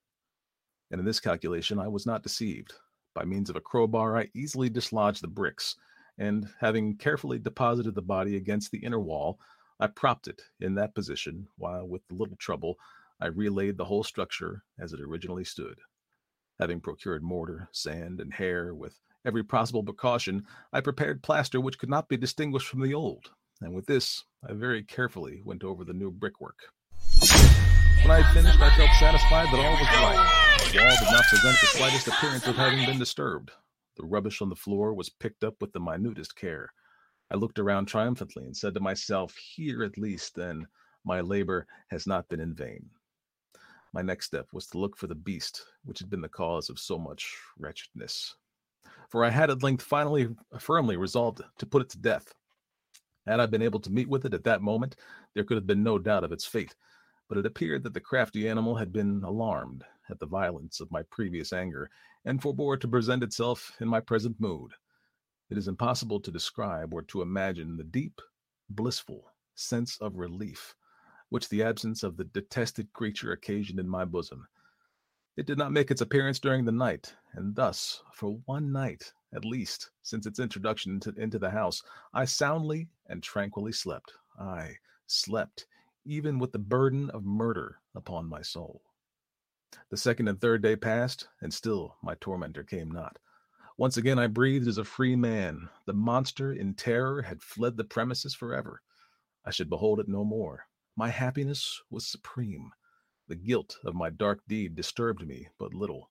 [0.91, 2.73] And in this calculation, I was not deceived.
[3.15, 5.77] By means of a crowbar, I easily dislodged the bricks,
[6.19, 9.39] and having carefully deposited the body against the inner wall,
[9.79, 12.77] I propped it in that position, while with little trouble
[13.21, 15.79] I relaid the whole structure as it originally stood.
[16.59, 21.91] Having procured mortar, sand, and hair with every possible precaution, I prepared plaster which could
[21.91, 25.93] not be distinguished from the old, and with this I very carefully went over the
[25.93, 26.59] new brickwork.
[28.03, 30.71] When I had finished, I felt satisfied that all was right.
[30.73, 33.51] The wall did not present the slightest appearance of having been disturbed.
[33.97, 36.71] The rubbish on the floor was picked up with the minutest care.
[37.31, 40.67] I looked around triumphantly and said to myself, Here at least, then,
[41.05, 42.91] my labor has not been in vain.
[43.93, 46.79] My next step was to look for the beast which had been the cause of
[46.79, 48.37] so much wretchedness.
[49.09, 52.35] For I had at length finally firmly resolved to put it to death.
[53.27, 54.97] Had I been able to meet with it at that moment,
[55.35, 56.75] there could have been no doubt of its fate.
[57.29, 61.03] But it appeared that the crafty animal had been alarmed at the violence of my
[61.03, 61.91] previous anger,
[62.25, 64.73] and forbore to present itself in my present mood.
[65.51, 68.21] It is impossible to describe or to imagine the deep,
[68.71, 70.75] blissful sense of relief
[71.29, 74.47] which the absence of the detested creature occasioned in my bosom.
[75.37, 79.45] It did not make its appearance during the night, and thus, for one night at
[79.45, 81.83] least, since its introduction into, into the house,
[82.15, 84.13] I soundly and tranquilly slept.
[84.39, 85.67] I slept,
[86.05, 88.83] even with the burden of murder upon my soul.
[89.91, 93.19] The second and third day passed, and still my tormentor came not.
[93.77, 95.69] Once again I breathed as a free man.
[95.85, 98.81] The monster, in terror, had fled the premises forever.
[99.45, 100.67] I should behold it no more.
[100.97, 102.73] My happiness was supreme.
[103.29, 106.11] The guilt of my dark deed disturbed me but little.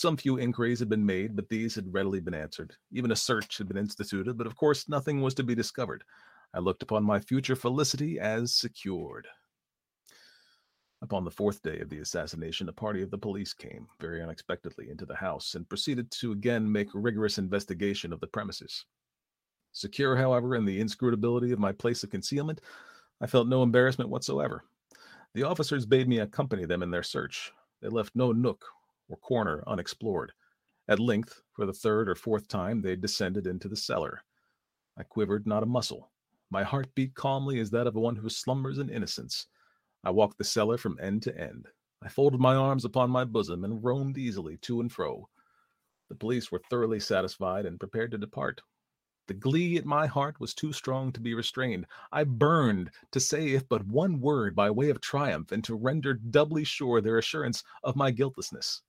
[0.00, 2.74] Some few inquiries had been made, but these had readily been answered.
[2.90, 6.04] Even a search had been instituted, but of course nothing was to be discovered.
[6.54, 9.26] I looked upon my future felicity as secured.
[11.02, 14.88] Upon the fourth day of the assassination, a party of the police came, very unexpectedly,
[14.88, 18.86] into the house and proceeded to again make rigorous investigation of the premises.
[19.72, 22.62] Secure, however, in the inscrutability of my place of concealment,
[23.20, 24.64] I felt no embarrassment whatsoever.
[25.34, 27.52] The officers bade me accompany them in their search.
[27.82, 28.64] They left no nook
[29.10, 30.32] or corner unexplored.
[30.88, 34.22] At length, for the third or fourth time, they descended into the cellar.
[34.96, 36.10] I quivered not a muscle.
[36.50, 39.46] My heart beat calmly as that of one who slumbers in innocence.
[40.02, 41.68] I walked the cellar from end to end.
[42.02, 45.28] I folded my arms upon my bosom and roamed easily to and fro.
[46.08, 48.62] The police were thoroughly satisfied and prepared to depart.
[49.28, 51.86] The glee at my heart was too strong to be restrained.
[52.10, 56.14] I burned to say if but one word by way of triumph and to render
[56.14, 58.82] doubly sure their assurance of my guiltlessness.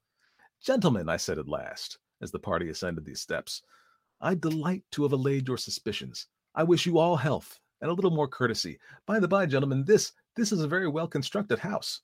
[0.62, 3.64] Gentlemen, I said at last, as the party ascended these steps,
[4.20, 6.28] I delight to have allayed your suspicions.
[6.54, 8.78] I wish you all health and a little more courtesy.
[9.08, 12.02] By the by, gentlemen, this this is a very well constructed house.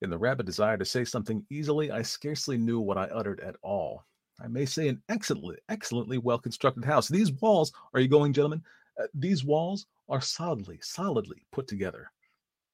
[0.00, 3.54] In the rabid desire to say something easily, I scarcely knew what I uttered at
[3.62, 4.04] all.
[4.42, 7.06] I may say an excellently, excellently well constructed house.
[7.06, 8.64] These walls, are you going, gentlemen?
[9.00, 12.10] Uh, these walls are solidly, solidly put together.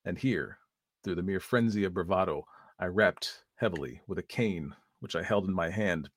[0.07, 0.59] And here,
[1.05, 2.47] through the mere frenzy of bravado,
[2.81, 6.11] I rapped heavily with a cane which I held in my hand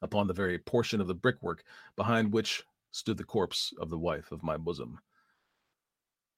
[0.00, 1.62] upon the very portion of the brickwork
[1.96, 4.98] behind which stood the corpse of the wife of my bosom.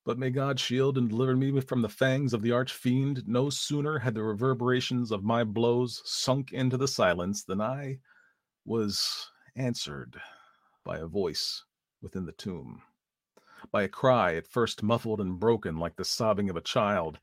[0.04, 3.26] But may God shield and deliver me from the fangs of the arch fiend.
[3.26, 8.00] No sooner had the reverberations of my blows sunk into the silence than I
[8.66, 10.20] was answered
[10.84, 11.64] by a voice
[12.02, 12.82] within the tomb,
[13.72, 17.18] by a cry at first muffled and broken like the sobbing of a child,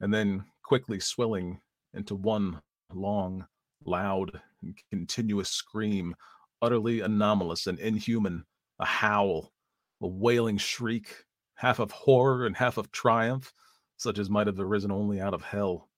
[0.00, 1.60] and then quickly swelling
[1.94, 2.60] into one
[2.92, 3.46] long,
[3.84, 6.14] loud, and continuous scream,
[6.62, 8.44] utterly anomalous and inhuman,
[8.78, 9.52] a howl,
[10.02, 11.24] a wailing shriek
[11.54, 13.52] half of horror and half of triumph,
[13.96, 15.88] such as might have arisen only out of hell,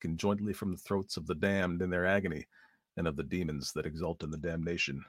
[0.00, 2.46] conjointly from the throats of the damned in their agony,
[2.96, 5.04] and of the demons that exult in the damnation.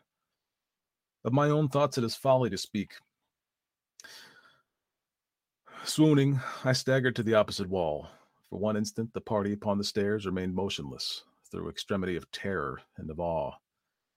[1.26, 2.94] Of my own thoughts it is folly to speak.
[5.84, 8.10] Swooning, I staggered to the opposite wall.
[8.50, 13.10] For one instant, the party upon the stairs remained motionless, through extremity of terror and
[13.12, 13.52] of awe.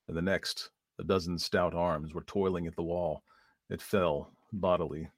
[0.06, 0.70] And the next,
[1.00, 3.24] a dozen stout arms were toiling at the wall.
[3.68, 5.10] It fell bodily.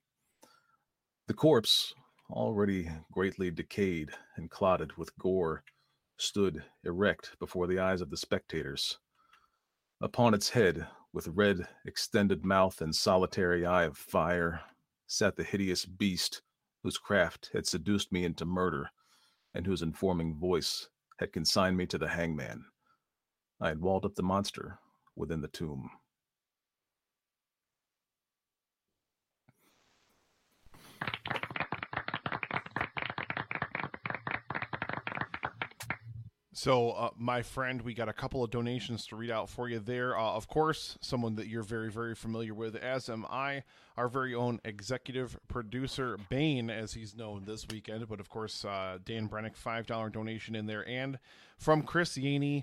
[1.27, 1.95] The corpse,
[2.31, 5.63] already greatly decayed and clotted with gore,
[6.17, 8.99] stood erect before the eyes of the spectators.
[10.01, 14.63] Upon its head, with red, extended mouth and solitary eye of fire,
[15.07, 16.41] sat the hideous beast
[16.83, 18.91] whose craft had seduced me into murder
[19.55, 20.89] and whose informing voice
[21.19, 22.65] had consigned me to the hangman.
[23.61, 24.79] I had walled up the monster
[25.15, 25.91] within the tomb.
[36.63, 39.81] So, uh, my friend, we got a couple of donations to read out for you
[39.81, 40.17] there.
[40.17, 43.65] Uh, of course, someone that you're very, very familiar with, as am I,
[43.97, 48.07] our very own executive producer, Bane, as he's known this weekend.
[48.07, 50.89] But of course, uh, Dan Brennick, $5 donation in there.
[50.89, 51.19] And
[51.59, 52.63] from Chris Yaney,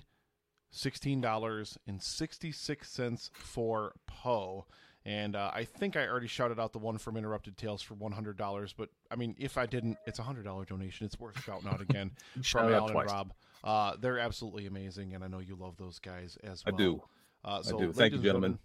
[0.74, 4.66] $16.66 for Poe.
[5.06, 8.12] And uh, I think I already shouted out the one from Interrupted Tales for one
[8.12, 8.74] hundred dollars.
[8.78, 11.06] But I mean, if I didn't, it's a hundred dollar donation.
[11.06, 12.12] It's worth shouting out again
[12.43, 13.34] from Alan and Rob.
[13.64, 16.76] Uh, they're absolutely amazing, and I know you love those guys as well.
[16.76, 17.04] I do.
[17.43, 17.93] Uh, so I do.
[17.93, 18.60] Thank you, gentlemen.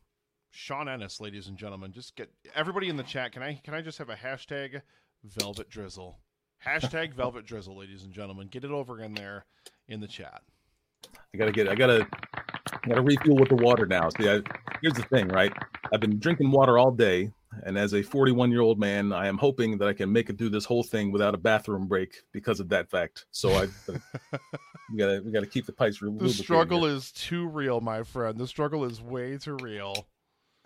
[0.50, 3.32] Sean Ennis, ladies and gentlemen, just get everybody in the chat.
[3.32, 4.82] Can I can I just have a hashtag
[5.24, 6.18] Velvet Drizzle?
[6.64, 8.48] Hashtag Velvet Drizzle, ladies and gentlemen.
[8.48, 9.46] Get it over in there
[9.88, 10.42] in the chat.
[11.34, 11.68] I gotta get.
[11.68, 12.06] I gotta.
[12.84, 14.10] I gotta refuel with the water now.
[14.10, 14.42] See, I,
[14.82, 15.52] here's the thing, right?
[15.90, 17.32] I've been drinking water all day,
[17.62, 20.36] and as a 41 year old man, I am hoping that I can make it
[20.36, 23.24] through this whole thing without a bathroom break because of that fact.
[23.30, 23.68] So I,
[24.92, 25.98] we gotta we gotta keep the pipes.
[26.00, 28.36] The struggle is too real, my friend.
[28.36, 30.06] The struggle is way too real.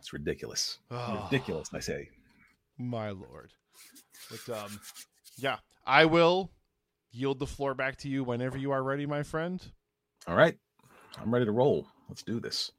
[0.01, 0.81] It's ridiculous.
[0.91, 2.09] Oh, ridiculous, I say.
[2.79, 3.53] My lord.
[4.29, 4.81] But um,
[5.37, 6.51] yeah, I will
[7.13, 9.65] yield the floor back to you whenever you are ready, my friend.
[10.27, 10.59] All right,
[11.21, 11.87] I'm ready to roll.
[12.09, 12.73] Let's do this.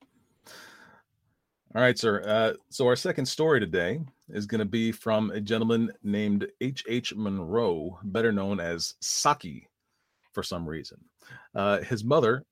[1.75, 2.23] All right, sir.
[2.25, 3.99] Uh, so our second story today
[4.29, 6.83] is going to be from a gentleman named H.
[6.87, 7.13] H.
[7.15, 9.67] Munro, better known as Saki,
[10.33, 10.97] for some reason.
[11.53, 12.43] Uh, his mother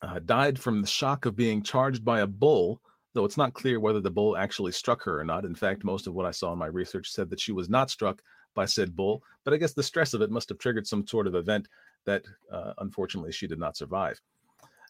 [0.00, 2.80] uh, died from the shock of being charged by a bull,
[3.12, 5.44] though it's not clear whether the bull actually struck her or not.
[5.44, 7.90] In fact, most of what I saw in my research said that she was not
[7.90, 8.22] struck
[8.54, 11.26] by said bull, but I guess the stress of it must have triggered some sort
[11.26, 11.68] of event
[12.06, 14.20] that uh, unfortunately she did not survive.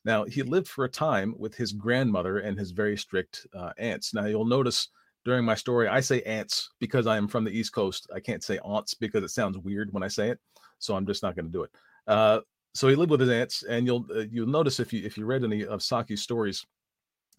[0.05, 4.12] Now, he lived for a time with his grandmother and his very strict uh, aunts.
[4.12, 4.88] Now, you'll notice
[5.24, 8.11] during my story, I say aunts because I am from the East Coast.
[8.14, 10.40] I can't say aunts because it sounds weird when I say it,
[10.78, 11.70] so I'm just not going to do it.
[12.09, 12.40] Uh,
[12.74, 15.26] so he lived with his aunts, and you'll uh, you'll notice if you if you
[15.26, 16.66] read any of Saki's stories,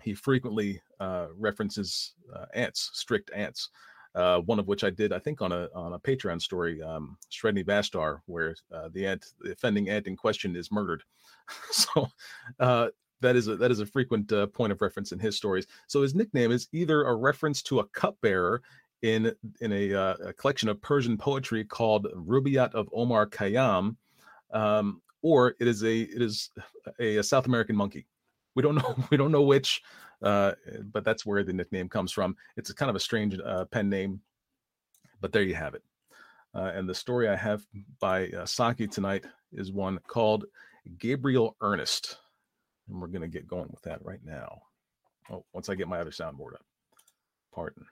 [0.01, 3.69] he frequently uh, references uh, aunts, strict aunts
[4.15, 7.17] uh, one of which I did, I think, on a on a Patreon story, um,
[7.31, 11.03] Vashtar, where uh, the ant, the offending ant in question, is murdered.
[11.71, 12.07] so
[12.59, 12.89] uh,
[13.21, 15.65] that is a that is a frequent uh, point of reference in his stories.
[15.87, 18.61] So his nickname is either a reference to a cupbearer
[19.01, 23.95] in in a, uh, a collection of Persian poetry called Rubaiyat of Omar Khayyam,
[24.53, 26.51] um, or it is a it is
[26.99, 28.05] a, a South American monkey.
[28.55, 29.81] We don't know we don't know which.
[30.21, 30.53] Uh,
[30.93, 32.35] but that's where the nickname comes from.
[32.55, 34.21] It's kind of a strange uh, pen name,
[35.19, 35.83] but there you have it.
[36.55, 37.65] Uh, and the story I have
[37.99, 40.45] by uh, Saki tonight is one called
[40.97, 42.19] Gabriel Ernest.
[42.87, 44.61] And we're going to get going with that right now.
[45.31, 46.65] Oh, once I get my other soundboard up.
[47.53, 47.85] Pardon.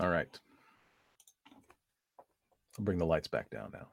[0.00, 0.28] All right.
[2.78, 3.88] I'll bring the lights back down now.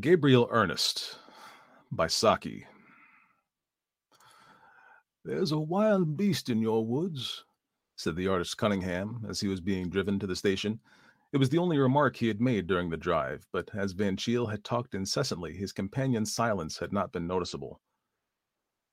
[0.00, 1.18] Gabriel Ernest
[1.90, 2.66] by Saki.
[5.24, 7.44] There's a wild beast in your woods,
[7.94, 10.80] said the artist Cunningham as he was being driven to the station.
[11.32, 14.50] It was the only remark he had made during the drive, but as Van Cheele
[14.50, 17.80] had talked incessantly, his companion's silence had not been noticeable.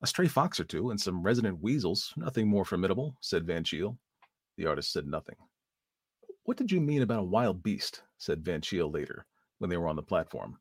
[0.03, 3.97] A stray fox or two and some resident weasels, nothing more formidable, said Van Cheele.
[4.57, 5.35] The artist said nothing.
[6.43, 8.03] What did you mean about a wild beast?
[8.19, 9.25] said Van Cheele later,
[9.57, 10.59] when they were on the platform.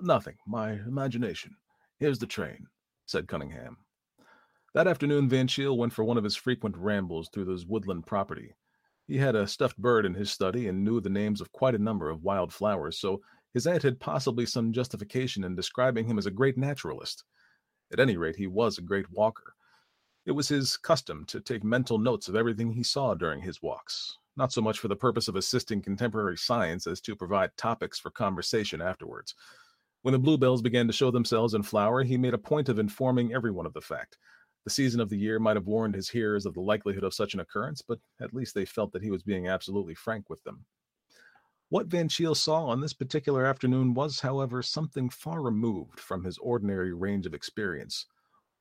[0.00, 0.36] Nothing.
[0.46, 1.56] My imagination.
[1.98, 2.66] Here's the train,
[3.06, 3.78] said Cunningham.
[4.74, 8.54] That afternoon, Van Cheele went for one of his frequent rambles through this woodland property.
[9.06, 11.78] He had a stuffed bird in his study and knew the names of quite a
[11.78, 13.22] number of wild flowers, so
[13.54, 17.24] his aunt had possibly some justification in describing him as a great naturalist.
[17.92, 19.54] At any rate, he was a great walker.
[20.26, 24.18] It was his custom to take mental notes of everything he saw during his walks,
[24.36, 28.10] not so much for the purpose of assisting contemporary science as to provide topics for
[28.10, 29.34] conversation afterwards.
[30.02, 33.32] When the bluebells began to show themselves in flower, he made a point of informing
[33.32, 34.18] everyone of the fact.
[34.64, 37.34] The season of the year might have warned his hearers of the likelihood of such
[37.34, 40.64] an occurrence, but at least they felt that he was being absolutely frank with them.
[41.68, 46.38] What Van Cheele saw on this particular afternoon was, however, something far removed from his
[46.38, 48.06] ordinary range of experience.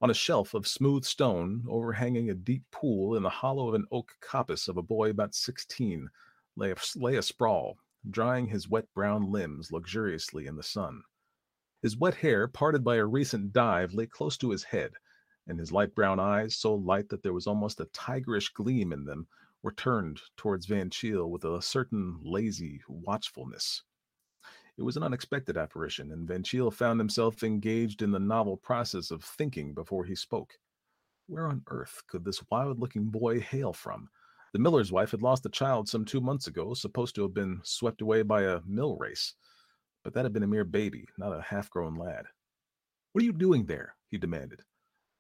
[0.02, 3.86] On a shelf of smooth stone, overhanging a deep pool in the hollow of an
[3.92, 6.10] oak coppice of a boy about sixteen,
[6.58, 7.78] lay a, lay sprawl,
[8.10, 11.02] drying his wet brown limbs luxuriously in the sun.
[11.82, 14.92] His wet hair, parted by a recent dive, lay close to his head,
[15.48, 19.06] and his light brown eyes, so light that there was almost a tigerish gleam in
[19.06, 19.28] them,
[19.64, 23.84] were turned towards Van Cheele with a certain lazy watchfulness.
[24.78, 29.12] It was an unexpected apparition, and Van Cheele found himself engaged in the novel process
[29.12, 30.54] of thinking before he spoke.
[31.28, 34.10] Where on earth could this wild looking boy hail from?
[34.54, 37.62] The miller's wife had lost a child some two months ago, supposed to have been
[37.64, 39.34] swept away by a mill race.
[40.04, 42.26] But that had been a mere baby, not a half grown lad.
[43.14, 43.96] What are you doing there?
[44.10, 44.62] he demanded.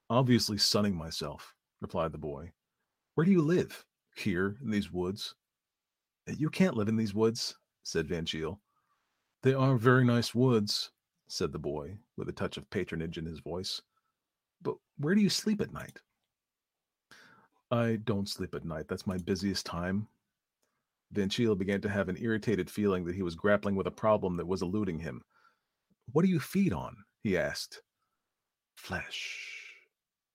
[0.09, 2.51] Obviously sunning myself, replied the boy.
[3.15, 3.85] Where do you live?
[4.15, 5.35] here in these woods.
[6.27, 8.59] You can't live in these woods, said Van Cheele.
[9.45, 10.89] They are very nice woods,
[11.27, 13.79] said the boy, with a touch of patronage in his voice.
[14.63, 15.99] But where do you sleep at night?
[17.69, 18.87] I don't sleep at night.
[18.87, 20.07] That's my busiest time.
[21.11, 21.29] Van
[21.59, 24.63] began to have an irritated feeling that he was grappling with a problem that was
[24.63, 25.21] eluding him.
[26.11, 26.95] What do you feed on?
[27.21, 27.83] he asked.
[28.75, 29.75] Flesh,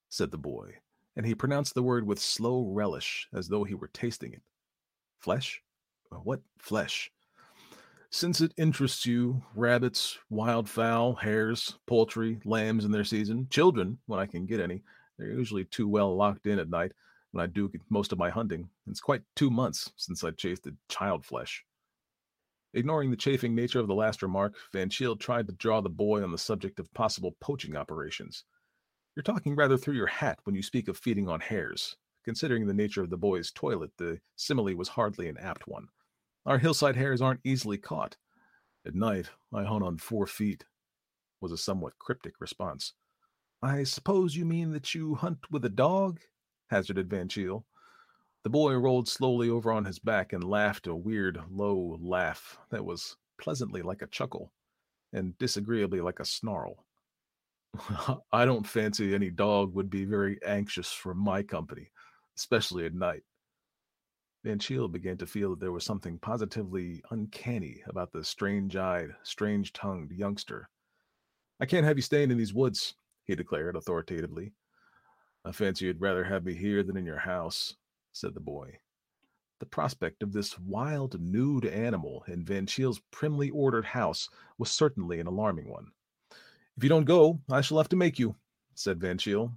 [0.07, 0.75] said the boy,
[1.17, 4.41] and he pronounced the word with slow relish as though he were tasting it.
[5.19, 5.61] Flesh?
[6.23, 7.11] What flesh?
[8.13, 14.25] Since it interests you, rabbits, wildfowl, hares, poultry, lambs in their season, children, when I
[14.25, 14.83] can get any,
[15.17, 16.91] they're usually too well locked in at night
[17.31, 18.69] when I do most of my hunting.
[18.89, 21.63] It's quite two months since I chased the child flesh.
[22.73, 26.21] Ignoring the chafing nature of the last remark, Van Cheele tried to draw the boy
[26.21, 28.43] on the subject of possible poaching operations.
[29.15, 31.95] You're talking rather through your hat when you speak of feeding on hares.
[32.25, 35.87] Considering the nature of the boy's toilet, the simile was hardly an apt one.
[36.45, 38.17] Our hillside hares aren't easily caught.
[38.85, 40.65] At night, I hunt on four feet,
[41.39, 42.93] was a somewhat cryptic response.
[43.61, 46.19] I suppose you mean that you hunt with a dog?
[46.69, 47.65] hazarded Van Cheele.
[48.43, 52.85] The boy rolled slowly over on his back and laughed a weird, low laugh that
[52.85, 54.51] was pleasantly like a chuckle
[55.13, 56.85] and disagreeably like a snarl.
[58.31, 61.91] I don't fancy any dog would be very anxious for my company,
[62.35, 63.23] especially at night.
[64.43, 69.15] Van Cheele began to feel that there was something positively uncanny about the strange eyed,
[69.21, 70.67] strange tongued youngster.
[71.59, 74.53] I can't have you staying in these woods, he declared authoritatively.
[75.45, 77.75] I fancy you'd rather have me here than in your house,
[78.13, 78.79] said the boy.
[79.59, 84.27] The prospect of this wild, nude animal in Van Cheele's primly ordered house
[84.57, 85.91] was certainly an alarming one.
[86.75, 88.35] If you don't go, I shall have to make you,
[88.73, 89.53] said Van Cheele.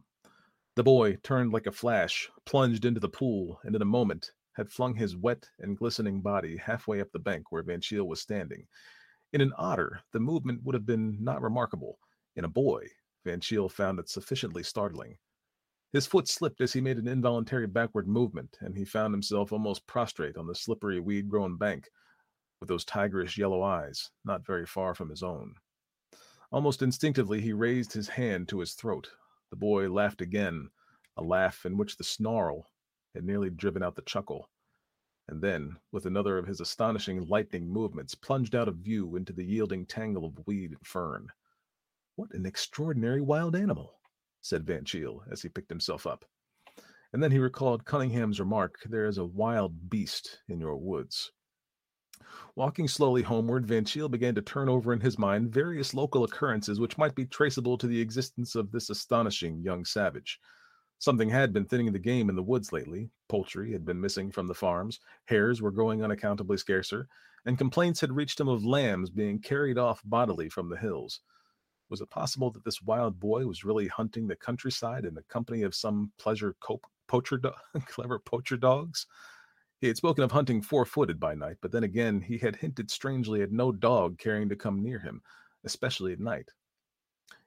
[0.75, 4.71] The boy turned like a flash, plunged into the pool, and in a moment had
[4.71, 8.67] flung his wet and glistening body halfway up the bank where Van Cheele was standing.
[9.33, 11.99] In an otter, the movement would have been not remarkable.
[12.37, 12.87] In a boy,
[13.25, 15.17] Van Cheele found it sufficiently startling.
[15.93, 19.87] His foot slipped as he made an involuntary backward movement, and he found himself almost
[19.87, 21.89] prostrate on the slippery weed grown bank,
[22.61, 25.55] with those tigerish yellow eyes not very far from his own.
[26.51, 29.09] Almost instinctively, he raised his hand to his throat.
[29.51, 30.71] The boy laughed again,
[31.17, 32.69] a laugh in which the snarl
[33.15, 34.49] had nearly driven out the chuckle,
[35.29, 39.45] and then, with another of his astonishing lightning movements, plunged out of view into the
[39.45, 41.29] yielding tangle of weed and fern.
[42.17, 43.99] What an extraordinary wild animal,
[44.43, 46.27] said Van Cheele as he picked himself up.
[47.13, 51.33] And then he recalled Cunningham's remark, There is a wild beast in your woods.
[52.55, 56.79] Walking slowly homeward, Van Cheele began to turn over in his mind various local occurrences
[56.79, 60.39] which might be traceable to the existence of this astonishing young savage.
[61.05, 63.11] Something had been thinning the game in the woods lately.
[63.29, 67.09] Poultry had been missing from the farms, hares were growing unaccountably scarcer,
[67.45, 71.21] and complaints had reached him of lambs being carried off bodily from the hills.
[71.91, 75.61] Was it possible that this wild boy was really hunting the countryside in the company
[75.61, 77.53] of some pleasure cope poacher do-
[77.87, 79.07] clever poacher dogs?
[79.83, 82.91] He had spoken of hunting four footed by night, but then again he had hinted
[82.91, 85.21] strangely at no dog caring to come near him,
[85.65, 86.49] especially at night.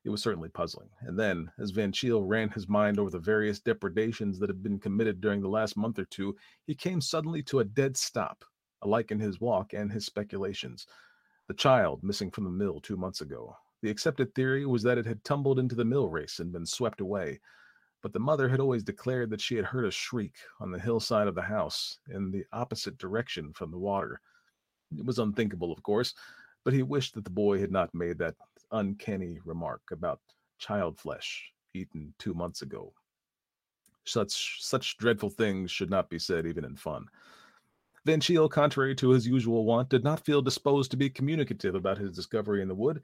[0.04, 0.89] It was certainly puzzling.
[1.02, 4.80] And then, as Van Cheele ran his mind over the various depredations that had been
[4.80, 6.36] committed during the last month or two,
[6.66, 8.45] he came suddenly to a dead stop,
[8.84, 10.88] alike in his walk and his speculations.
[11.48, 13.56] The child missing from the mill two months ago.
[13.82, 17.02] The accepted theory was that it had tumbled into the mill race and been swept
[17.02, 17.39] away
[18.02, 21.28] but the mother had always declared that she had heard a shriek on the hillside
[21.28, 24.22] of the house in the opposite direction from the water.
[24.98, 26.14] It was unthinkable, of course,
[26.64, 28.36] but he wished that the boy had not made that
[28.72, 30.20] uncanny remark about
[30.57, 32.93] child flesh eaten two months ago.
[34.05, 37.07] Such such dreadful things should not be said even in fun.
[38.05, 42.15] Van contrary to his usual wont, did not feel disposed to be communicative about his
[42.15, 43.03] discovery in the wood.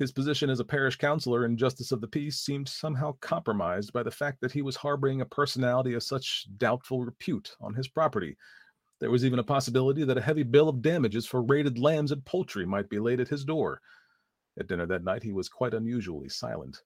[0.00, 4.02] His position as a parish councilor and justice of the peace seemed somehow compromised by
[4.02, 8.36] the fact that he was harboring a personality of such doubtful repute on his property.
[8.98, 12.24] There was even a possibility that a heavy bill of damages for raided lambs and
[12.24, 13.80] poultry might be laid at his door.
[14.60, 16.82] At dinner that night, he was quite unusually silent.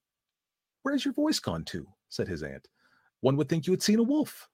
[0.82, 1.88] Where's your voice gone to?
[2.08, 2.68] said his aunt.
[3.20, 4.48] One would think you had seen a wolf.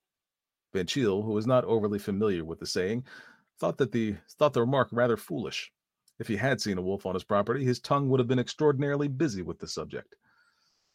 [0.72, 3.04] Van Cheele, who was not overly familiar with the saying,
[3.58, 5.70] thought that the thought the remark rather foolish.
[6.18, 9.08] If he had seen a wolf on his property, his tongue would have been extraordinarily
[9.08, 10.16] busy with the subject.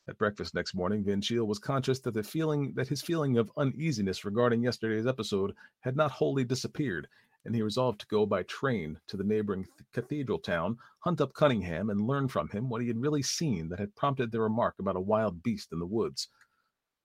[0.08, 3.52] At breakfast next morning, Van Cheele was conscious that the feeling that his feeling of
[3.58, 7.08] uneasiness regarding yesterday's episode had not wholly disappeared,
[7.46, 11.90] and he resolved to go by train to the neighboring cathedral town, hunt up Cunningham,
[11.90, 14.96] and learn from him what he had really seen that had prompted the remark about
[14.96, 16.28] a wild beast in the woods.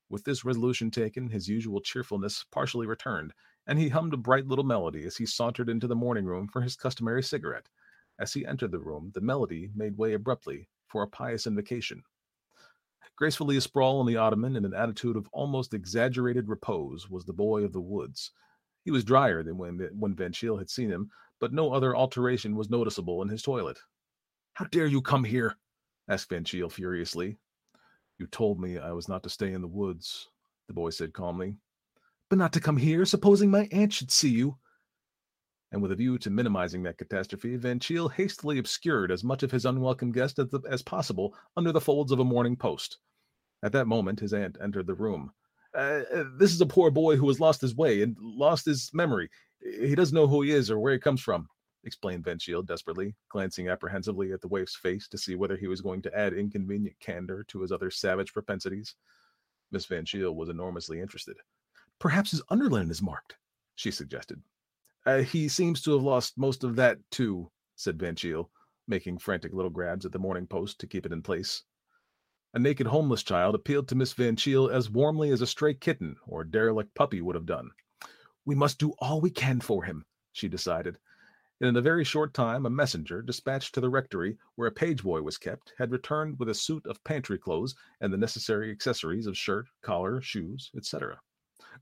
[0.09, 3.33] With this resolution taken, his usual cheerfulness partially returned,
[3.67, 6.63] and he hummed a bright little melody as he sauntered into the morning room for
[6.63, 7.69] his customary cigarette.
[8.19, 12.03] As he entered the room, the melody made way abruptly for a pious invocation.
[13.17, 17.63] Gracefully asprawl on the ottoman in an attitude of almost exaggerated repose was the boy
[17.63, 18.33] of the woods.
[18.85, 21.11] He was drier than when, when Van Cheele had seen him,
[21.41, 23.79] but no other alteration was noticeable in his toilet.
[24.55, 25.57] How dare you come here?
[26.09, 27.37] asked Van Cheele furiously,
[28.21, 30.29] you told me I was not to stay in the woods,
[30.69, 31.57] the boy said calmly.
[32.29, 34.59] But not to come here, supposing my aunt should see you.
[35.73, 39.51] And with a view to minimizing that catastrophe, Van Cheele hastily obscured as much of
[39.51, 42.99] his unwelcome guest as, as possible under the folds of a morning post.
[43.63, 45.33] At that moment, his aunt entered the room.
[45.75, 48.91] Uh, uh this is a poor boy who has lost his way and lost his
[48.93, 49.29] memory.
[49.61, 51.49] He doesn't know who he is or where he comes from
[51.85, 55.81] explained Van Cheele desperately, glancing apprehensively at the waif's face to see whether he was
[55.81, 58.95] going to add inconvenient candor to his other savage propensities.
[59.71, 61.37] Miss Van Cheele was enormously interested.
[61.99, 63.37] Perhaps his underlinen is marked,
[63.77, 64.41] she suggested.
[65.07, 68.51] Uh, he seems to have lost most of that, too, said Van Cheele,
[68.87, 71.63] making frantic little grabs at the morning post to keep it in place.
[72.53, 76.17] A naked homeless child appealed to Miss Van Cheele as warmly as a stray kitten
[76.27, 77.71] or derelict puppy would have done.
[78.45, 80.99] We must do all we can for him, she decided,
[81.61, 85.05] and in a very short time a messenger, dispatched to the rectory, where a page
[85.05, 89.29] boy was kept, had returned with a suit of pantry clothes and the necessary accessories
[89.29, 91.21] of shirt, collar, shoes, etc.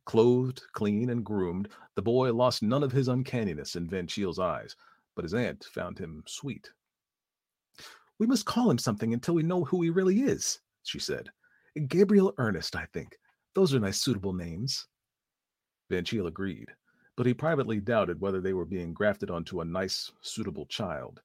[0.05, 4.77] Clothed, clean, and groomed, the boy lost none of his uncanniness in Van Cheele's eyes,
[5.15, 6.73] but his aunt found him sweet.
[8.19, 11.29] We must call him something until we know who he really is, she said.
[11.89, 13.17] Gabriel Ernest, I think.
[13.55, 14.87] Those are nice suitable names.
[15.91, 16.69] Van Cheele agreed
[17.19, 21.21] but he privately doubted whether they were being grafted onto a nice, suitable child.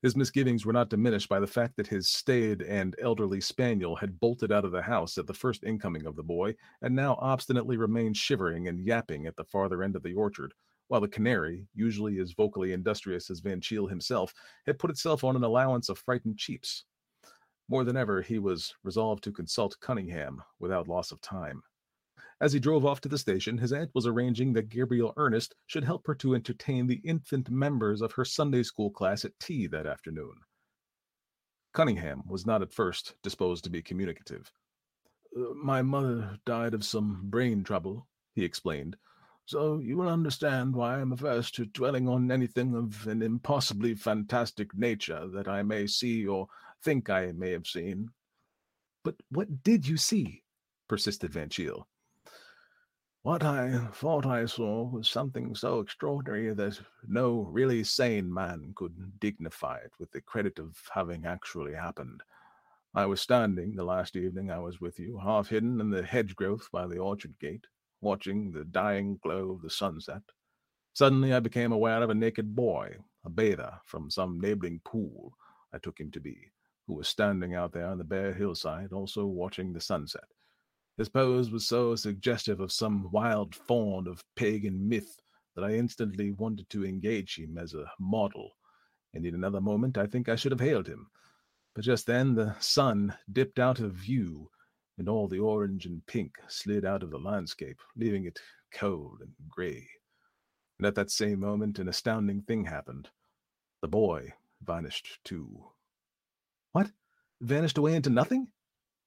[0.00, 4.20] His misgivings were not diminished by the fact that his staid and elderly spaniel had
[4.20, 7.76] bolted out of the house at the first incoming of the boy, and now obstinately
[7.76, 10.54] remained shivering and yapping at the farther end of the orchard,
[10.88, 14.32] while the canary, usually as vocally industrious as Van Cheele himself,
[14.66, 16.84] had put itself on an allowance of frightened cheeps.
[17.68, 21.62] More than ever, he was resolved to consult Cunningham without loss of time.
[22.40, 25.84] As he drove off to the station, his aunt was arranging that Gabriel Ernest should
[25.84, 29.86] help her to entertain the infant members of her Sunday school class at tea that
[29.86, 30.34] afternoon.
[31.72, 34.52] Cunningham was not at first disposed to be communicative.
[35.36, 38.96] Uh, my mother died of some brain trouble, he explained,
[39.46, 43.94] so you will understand why I am averse to dwelling on anything of an impossibly
[43.94, 46.48] fantastic nature that I may see or
[46.82, 48.10] think I may have seen.
[49.04, 50.42] But what did you see?
[50.88, 51.86] persisted Van Cheele.
[53.22, 59.18] What I thought I saw was something so extraordinary that no really sane man could
[59.20, 62.22] dignify it with the credit of having actually happened.
[62.94, 66.34] I was standing the last evening I was with you, half hidden in the hedge
[66.34, 67.66] growth by the orchard gate,
[68.00, 70.22] watching the dying glow of the sunset.
[70.94, 75.36] Suddenly I became aware of a naked boy, a bather from some neighboring pool,
[75.72, 76.52] I took him to be,
[76.86, 80.24] who was standing out there on the bare hillside, also watching the sunset.
[80.96, 85.20] His pose was so suggestive of some wild faun of pagan myth
[85.54, 88.56] that I instantly wanted to engage him as a model,
[89.12, 91.08] and in another moment I think I should have hailed him.
[91.74, 94.50] But just then the sun dipped out of view,
[94.98, 98.40] and all the orange and pink slid out of the landscape, leaving it
[98.72, 99.88] cold and gray.
[100.78, 103.08] And at that same moment an astounding thing happened.
[103.82, 104.32] The boy
[104.62, 105.66] vanished too.
[106.72, 106.90] What?
[107.40, 108.48] Vanished away into nothing?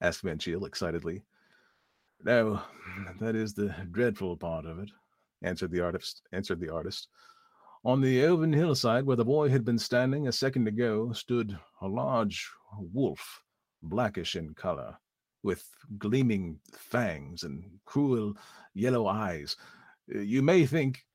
[0.02, 1.24] asked Van Cheele excitedly.
[2.24, 2.62] No,
[3.20, 4.90] that is the dreadful part of it,
[5.42, 6.22] answered the artist.
[6.32, 7.08] Answered the artist.
[7.86, 11.88] On the open hillside where the boy had been standing a second ago stood a
[11.88, 13.42] large wolf,
[13.82, 14.98] blackish in color,
[15.44, 15.64] with
[15.98, 18.36] gleaming fangs and cruel
[18.74, 19.56] yellow eyes.
[20.14, 21.06] Uh, you may think,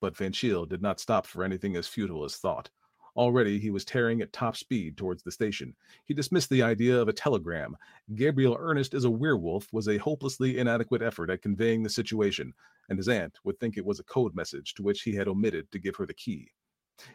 [0.00, 2.68] but Van Cheele did not stop for anything as futile as thought.
[3.16, 5.74] Already he was tearing at top speed towards the station.
[6.04, 7.76] He dismissed the idea of a telegram.
[8.16, 12.52] Gabriel Ernest as a werewolf was a hopelessly inadequate effort at conveying the situation,
[12.88, 15.70] and his aunt would think it was a code message to which he had omitted
[15.70, 16.50] to give her the key.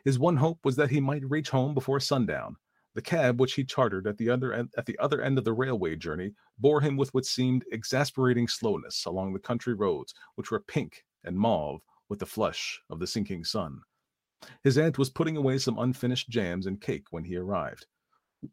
[0.06, 2.56] His one hope was that he might reach home before sundown.
[3.00, 5.54] The cab which he chartered at the other end, at the other end of the
[5.54, 10.60] railway journey bore him with what seemed exasperating slowness along the country roads, which were
[10.60, 11.80] pink and mauve
[12.10, 13.80] with the flush of the sinking sun.
[14.66, 17.88] His aunt was putting away some unfinished jams and cake when he arrived.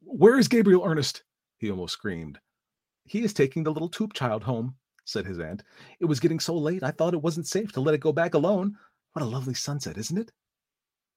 [0.04, 1.24] Where is Gabriel Ernest?
[1.58, 2.38] he almost screamed.
[3.04, 4.76] He is taking the little Toop child home,
[5.06, 5.64] said his aunt.
[5.98, 8.34] It was getting so late I thought it wasn't safe to let it go back
[8.34, 8.76] alone.
[9.12, 10.30] What a lovely sunset, isn't it?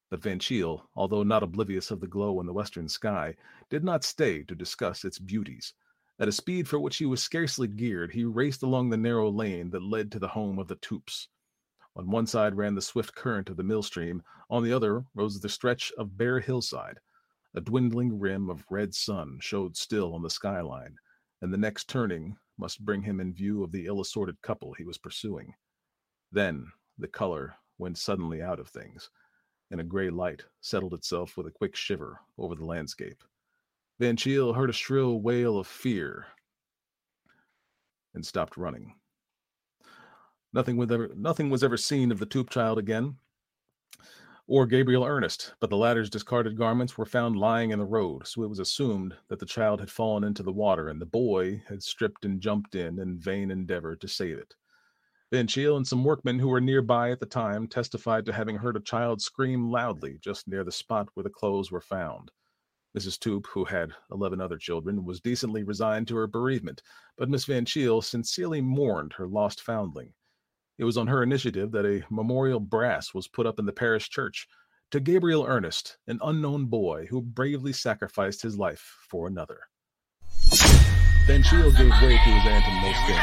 [0.10, 3.36] But Van Cheele, although not oblivious of the glow in the western sky,
[3.70, 5.74] did not stay to discuss its beauties.
[6.20, 9.70] At a speed for which he was scarcely geared, he raced along the narrow lane
[9.70, 11.28] that led to the home of the Toops.
[11.95, 15.39] On one side ran the swift current of the mill stream, on the other rose
[15.39, 16.99] the stretch of bare hillside.
[17.53, 20.95] A dwindling rim of red sun showed still on the skyline,
[21.41, 24.84] and the next turning must bring him in view of the ill assorted couple he
[24.84, 25.53] was pursuing.
[26.32, 29.10] Then the color went suddenly out of things,
[29.72, 33.24] and a gray light settled itself with a quick shiver over the landscape.
[33.99, 36.28] Van Cheele heard a shrill wail of fear
[38.13, 38.95] and stopped running.
[40.53, 43.17] Nothing was ever nothing was ever seen of the Toop child again,
[44.47, 48.41] or Gabriel Ernest, but the latter's discarded garments were found lying in the road, so
[48.41, 51.84] it was assumed that the child had fallen into the water and the boy had
[51.84, 54.55] stripped and jumped in in vain endeavor to save it.
[55.32, 58.75] Van Cheele and some workmen who were nearby at the time testified to having heard
[58.75, 62.32] a child scream loudly just near the spot where the clothes were found.
[62.97, 63.19] Mrs.
[63.19, 66.82] Toop, who had 11 other children, was decently resigned to her bereavement,
[67.15, 70.13] but Miss Van Cheele sincerely mourned her lost foundling.
[70.80, 74.09] It was on her initiative that a memorial brass was put up in the parish
[74.09, 74.47] church
[74.89, 79.59] to Gabriel Ernest, an unknown boy who bravely sacrificed his life for another.
[81.27, 83.19] Van Cheele gave way to his aunt in most things,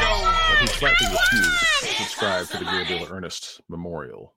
[0.49, 4.33] but he flatly refused subscribe to the Gabriel Ernest Memorial.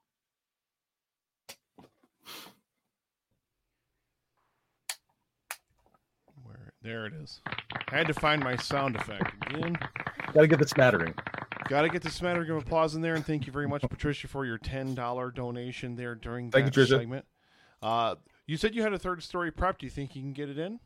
[6.45, 7.41] Where there it is.
[7.91, 9.77] I had to find my sound effect again.
[10.33, 11.15] Got to get the smattering.
[11.69, 14.29] Got to get the smattering of applause in there, and thank you very much, Patricia,
[14.29, 16.99] for your ten dollar donation there during Thank that Tricia.
[16.99, 17.25] segment.
[17.83, 19.79] Uh, you said you had a third story prep.
[19.79, 20.81] Do you think you can get it in?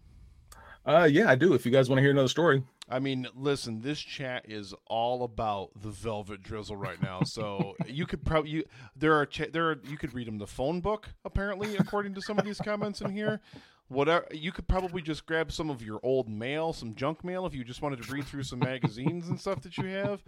[0.86, 1.54] Uh, yeah, I do.
[1.54, 5.24] If you guys want to hear another story, I mean, listen, this chat is all
[5.24, 7.22] about the Velvet Drizzle right now.
[7.24, 8.64] So you could probably you
[8.94, 12.20] there are cha- there are you could read them the phone book apparently according to
[12.20, 13.40] some of these comments in here.
[13.88, 17.54] Whatever you could probably just grab some of your old mail, some junk mail if
[17.54, 20.22] you just wanted to read through some magazines and stuff that you have.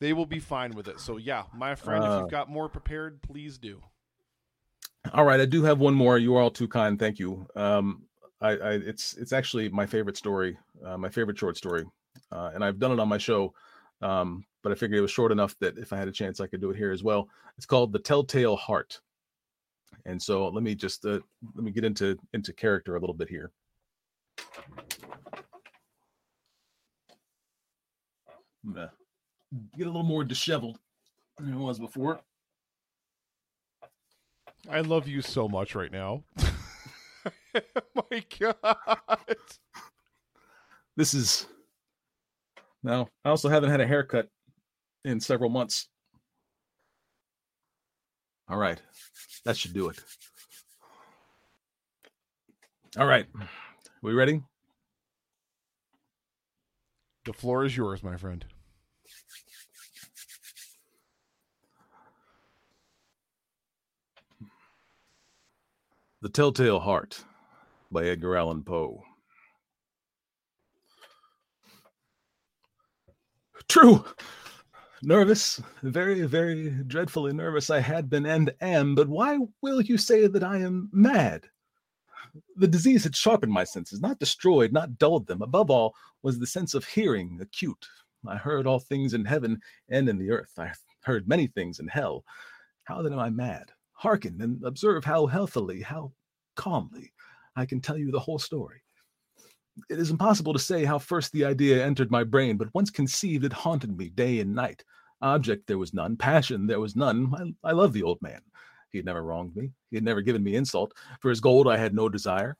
[0.00, 1.00] They will be fine with it.
[1.00, 3.80] So yeah, my friend, if Uh, you've got more prepared, please do.
[5.12, 6.18] All right, I do have one more.
[6.18, 6.98] You are all too kind.
[6.98, 7.46] Thank you.
[7.56, 8.04] Um,
[8.40, 11.84] I, I it's it's actually my favorite story, uh, my favorite short story,
[12.30, 13.54] uh, and I've done it on my show.
[14.00, 16.46] Um, but I figured it was short enough that if I had a chance, I
[16.46, 17.28] could do it here as well.
[17.56, 19.00] It's called "The Telltale Heart,"
[20.04, 21.20] and so let me just uh,
[21.54, 23.50] let me get into into character a little bit here.
[29.76, 30.78] Get a little more disheveled
[31.38, 32.20] than I was before.
[34.70, 36.22] I love you so much right now.
[37.94, 39.36] my God.
[40.96, 41.46] this is
[42.82, 44.28] now i also haven't had a haircut
[45.04, 45.88] in several months.
[48.48, 48.80] All right.
[49.44, 49.98] That should do it.
[52.98, 53.26] All right.
[54.02, 54.42] We ready?
[57.24, 58.44] The floor is yours, my friend.
[66.20, 67.24] the telltale heart
[67.90, 69.02] by edgar allan poe
[73.68, 74.04] true
[75.02, 80.26] nervous very very dreadfully nervous i had been and am but why will you say
[80.26, 81.46] that i am mad
[82.56, 85.42] the disease had sharpened my senses, not destroyed, not dulled them.
[85.42, 87.86] Above all was the sense of hearing acute.
[88.26, 90.52] I heard all things in heaven and in the earth.
[90.58, 90.72] I
[91.02, 92.24] heard many things in hell.
[92.84, 93.70] How then am I mad?
[93.92, 96.12] Hearken and observe how healthily, how
[96.56, 97.12] calmly
[97.58, 98.82] I can tell you the whole story.
[99.90, 103.44] It is impossible to say how first the idea entered my brain, but once conceived,
[103.44, 104.84] it haunted me day and night.
[105.22, 107.54] Object there was none, passion there was none.
[107.64, 108.40] I, I love the old man.
[108.90, 109.72] He had never wronged me.
[109.90, 110.94] He had never given me insult.
[111.20, 112.56] For his gold, I had no desire.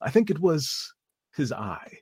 [0.00, 0.94] I think it was
[1.36, 1.98] His eye.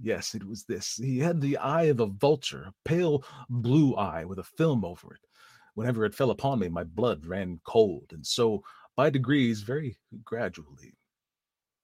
[0.00, 0.96] Yes, it was this.
[0.96, 5.14] He had the eye of a vulture, a pale blue eye with a film over
[5.14, 5.20] it.
[5.74, 8.62] Whenever it fell upon me, my blood ran cold, and so,
[8.94, 10.94] by degrees, very gradually,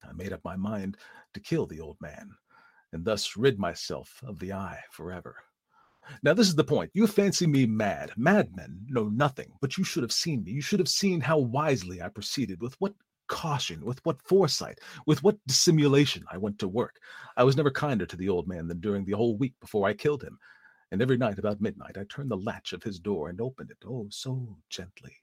[0.09, 0.97] I made up my mind
[1.35, 2.31] to kill the old man,
[2.93, 5.37] and thus rid myself of the eye forever.
[6.23, 6.91] Now, this is the point.
[6.95, 8.13] You fancy me mad.
[8.17, 10.51] Madmen know nothing, but you should have seen me.
[10.53, 12.95] You should have seen how wisely I proceeded, with what
[13.29, 16.99] caution, with what foresight, with what dissimulation I went to work.
[17.37, 19.95] I was never kinder to the old man than during the whole week before I
[19.95, 20.39] killed him.
[20.91, 23.79] And every night about midnight, I turned the latch of his door and opened it,
[23.87, 25.22] oh, so gently.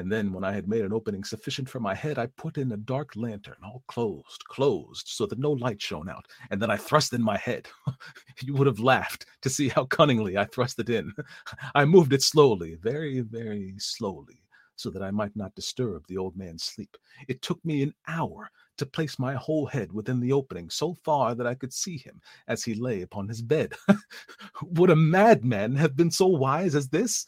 [0.00, 2.72] And then, when I had made an opening sufficient for my head, I put in
[2.72, 6.24] a dark lantern, all closed, closed, so that no light shone out.
[6.50, 7.68] And then I thrust in my head.
[8.42, 11.12] you would have laughed to see how cunningly I thrust it in.
[11.74, 14.42] I moved it slowly, very, very slowly,
[14.74, 16.96] so that I might not disturb the old man's sleep.
[17.28, 21.34] It took me an hour to place my whole head within the opening so far
[21.34, 23.74] that I could see him as he lay upon his bed.
[24.62, 27.26] would a madman have been so wise as this?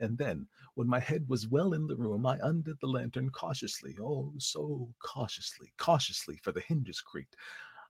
[0.00, 3.96] And then, when my head was well in the room, I undid the lantern cautiously,
[4.00, 7.36] oh, so cautiously, cautiously, for the hinges creaked.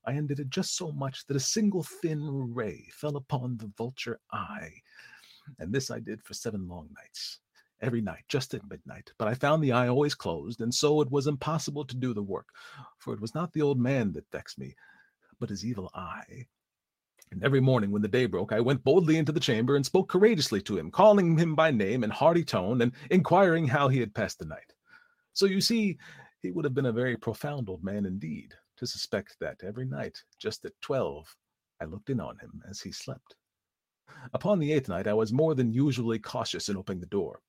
[0.04, 4.18] I undid it just so much that a single thin ray fell upon the vulture
[4.32, 4.72] eye.
[5.58, 7.38] And this I did for seven long nights,
[7.80, 9.12] every night, just at midnight.
[9.16, 12.22] But I found the eye always closed, and so it was impossible to do the
[12.22, 12.48] work,
[12.98, 14.74] for it was not the old man that vexed me,
[15.38, 16.46] but his evil eye.
[17.32, 20.10] And every morning when the day broke, I went boldly into the chamber and spoke
[20.10, 24.14] courageously to him, calling him by name in hearty tone and inquiring how he had
[24.14, 24.74] passed the night.
[25.32, 25.96] So you see,
[26.42, 30.22] he would have been a very profound old man indeed to suspect that every night,
[30.38, 31.34] just at twelve,
[31.80, 33.34] I looked in on him as he slept.
[34.34, 37.40] Upon the eighth night, I was more than usually cautious in opening the door.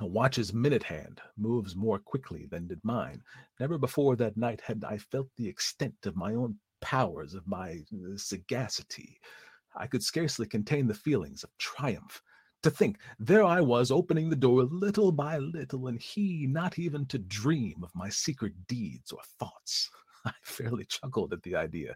[0.00, 3.22] A watch's minute hand moves more quickly than did mine.
[3.58, 7.80] Never before that night had I felt the extent of my own powers of my
[7.92, 9.20] uh, sagacity.
[9.76, 12.22] I could scarcely contain the feelings of triumph.
[12.64, 17.06] To think, there I was opening the door little by little, and he not even
[17.06, 19.90] to dream of my secret deeds or thoughts.
[20.24, 21.94] I fairly chuckled at the idea,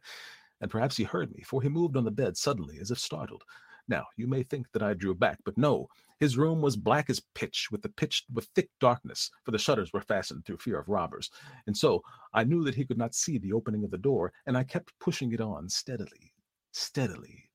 [0.61, 3.43] and perhaps he heard me, for he moved on the bed suddenly as if startled.
[3.89, 5.89] Now, you may think that I drew back, but no.
[6.23, 9.93] His room was black as pitch, with the pitch with thick darkness, for the shutters
[9.93, 11.29] were fastened through fear of robbers.
[11.67, 12.01] And so
[12.33, 14.97] I knew that he could not see the opening of the door, and I kept
[15.01, 16.33] pushing it on steadily,
[16.71, 17.51] steadily.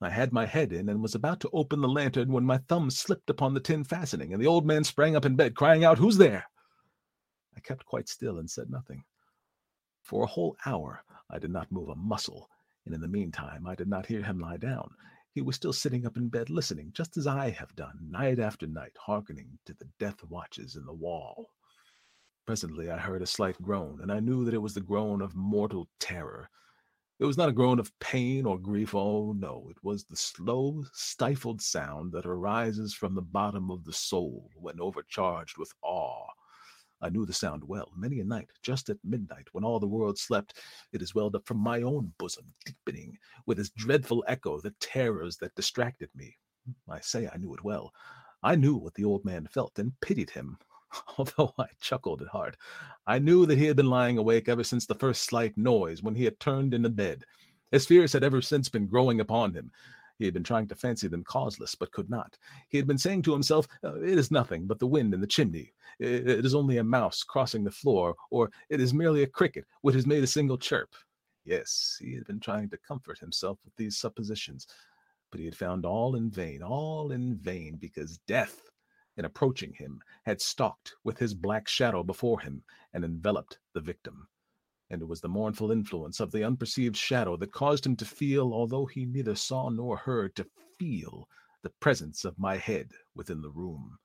[0.00, 2.90] I had my head in and was about to open the lantern when my thumb
[2.90, 5.96] slipped upon the tin fastening, and the old man sprang up in bed, crying out,
[5.96, 6.44] Who's there?
[7.56, 9.04] I kept quite still and said nothing.
[10.02, 12.50] For a whole hour I did not move a muscle,
[12.84, 14.90] and in the meantime I did not hear him lie down,
[15.36, 18.66] he was still sitting up in bed listening, just as I have done, night after
[18.66, 21.50] night, hearkening to the death watches in the wall.
[22.46, 25.36] Presently I heard a slight groan, and I knew that it was the groan of
[25.36, 26.48] mortal terror.
[27.18, 28.94] It was not a groan of pain or grief.
[28.94, 33.92] Oh, no, it was the slow, stifled sound that arises from the bottom of the
[33.92, 36.28] soul when overcharged with awe
[37.00, 37.92] I knew the sound well.
[37.96, 40.58] Many a night, just at midnight, when all the world slept,
[40.92, 45.36] it has welled up from my own bosom, deepening with its dreadful echo the terrors
[45.38, 46.36] that distracted me.
[46.88, 47.92] I say I knew it well.
[48.42, 50.58] I knew what the old man felt and pitied him,
[51.18, 52.56] although I chuckled at heart.
[53.06, 56.14] I knew that he had been lying awake ever since the first slight noise when
[56.14, 57.24] he had turned in the bed.
[57.72, 59.70] His fears had ever since been growing upon him.
[60.18, 62.38] He had been trying to fancy them causeless, but could not.
[62.68, 65.26] He had been saying to himself, uh, It is nothing but the wind in the
[65.26, 65.72] chimney.
[65.98, 69.94] It is only a mouse crossing the floor, or it is merely a cricket which
[69.94, 70.94] has made a single chirp.
[71.44, 74.66] Yes, he had been trying to comfort himself with these suppositions,
[75.30, 78.70] but he had found all in vain, all in vain, because death,
[79.16, 82.62] in approaching him, had stalked with his black shadow before him
[82.94, 84.28] and enveloped the victim
[84.90, 88.52] and it was the mournful influence of the unperceived shadow that caused him to feel,
[88.52, 90.46] although he neither saw nor heard, to
[90.78, 91.28] feel
[91.62, 93.98] the presence of my head within the room.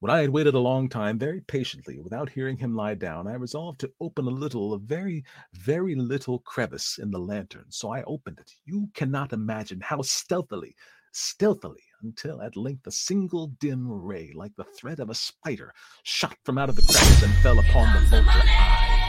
[0.00, 3.34] When I had waited a long time, very patiently, without hearing him lie down, I
[3.34, 7.66] resolved to open a little, a very, very little crevice in the lantern.
[7.68, 8.50] So I opened it.
[8.64, 10.74] You cannot imagine how stealthily,
[11.12, 16.36] stealthily, until at length a single dim ray, like the thread of a spider, shot
[16.44, 19.03] from out of the crevice and fell upon the vulture eye.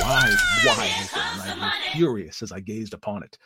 [0.00, 3.38] Wide, wide open, and I grew furious as I gazed upon it.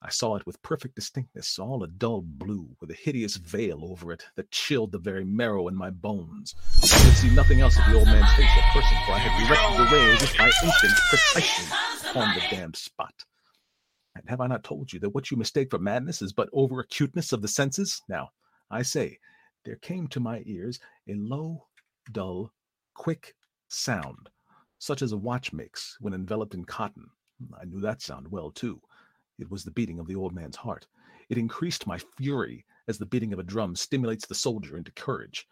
[0.00, 4.12] I saw it with perfect distinctness, all a dull blue, with a hideous veil over
[4.12, 6.54] it that chilled the very marrow in my bones.
[6.76, 9.48] I could see nothing else of the old man's face or person, for I had
[9.48, 13.24] directed the ray as if by instinct precisely upon the damned spot.
[14.14, 16.78] And have I not told you that what you mistake for madness is but over
[16.78, 18.02] acuteness of the senses?
[18.08, 18.30] Now,
[18.70, 19.18] I say,
[19.64, 21.66] there came to my ears a low,
[22.12, 22.52] dull,
[22.94, 23.34] quick
[23.66, 24.28] sound
[24.78, 27.08] such as a watch makes when enveloped in cotton.
[27.60, 28.80] I knew that sound well, too.
[29.38, 30.86] It was the beating of the old man's heart.
[31.28, 35.46] It increased my fury as the beating of a drum stimulates the soldier into courage.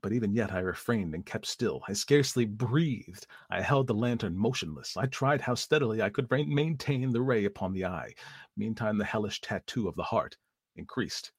[0.00, 1.82] But even yet I refrained and kept still.
[1.88, 3.26] I scarcely breathed.
[3.50, 4.96] I held the lantern motionless.
[4.96, 8.14] I tried how steadily I could maintain the ray upon the eye.
[8.56, 10.36] Meantime, the hellish tattoo of the heart
[10.76, 11.32] increased.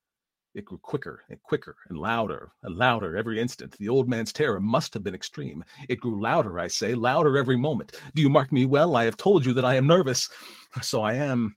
[0.55, 3.77] It grew quicker and quicker and louder and louder every instant.
[3.77, 5.63] The old man's terror must have been extreme.
[5.87, 7.99] It grew louder, I say, louder every moment.
[8.15, 8.95] Do you mark me well?
[8.95, 10.27] I have told you that I am nervous.
[10.81, 11.55] So I am.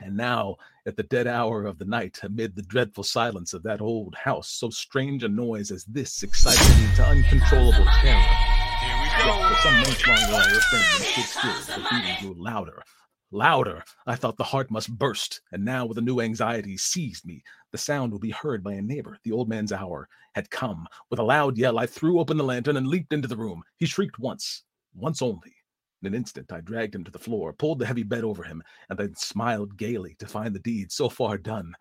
[0.00, 0.56] And now,
[0.86, 4.48] at the dead hour of the night, amid the dreadful silence of that old house,
[4.48, 8.20] so strange a noise as this excited me to uncontrollable terror.
[8.82, 9.48] Here we go.
[9.48, 11.76] For some minutes longer I refrained and stood still.
[11.76, 12.82] The beating grew louder,
[13.30, 13.82] Louder!
[14.06, 17.42] I thought the heart must burst, and now with a new anxiety seized me.
[17.72, 19.18] The sound would be heard by a neighbor.
[19.24, 20.86] The old man's hour had come.
[21.10, 23.62] With a loud yell, I threw open the lantern and leaped into the room.
[23.76, 24.62] He shrieked once,
[24.94, 25.54] once only.
[26.02, 28.62] In an instant, I dragged him to the floor, pulled the heavy bed over him,
[28.90, 31.74] and then smiled gaily to find the deed so far done.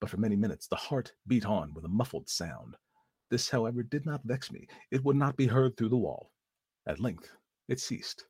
[0.00, 2.76] But for many minutes, the heart beat on with a muffled sound.
[3.30, 4.68] This, however, did not vex me.
[4.90, 6.30] It would not be heard through the wall.
[6.86, 7.28] At length,
[7.68, 8.26] it ceased.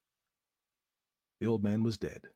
[1.43, 2.29] The old man was dead.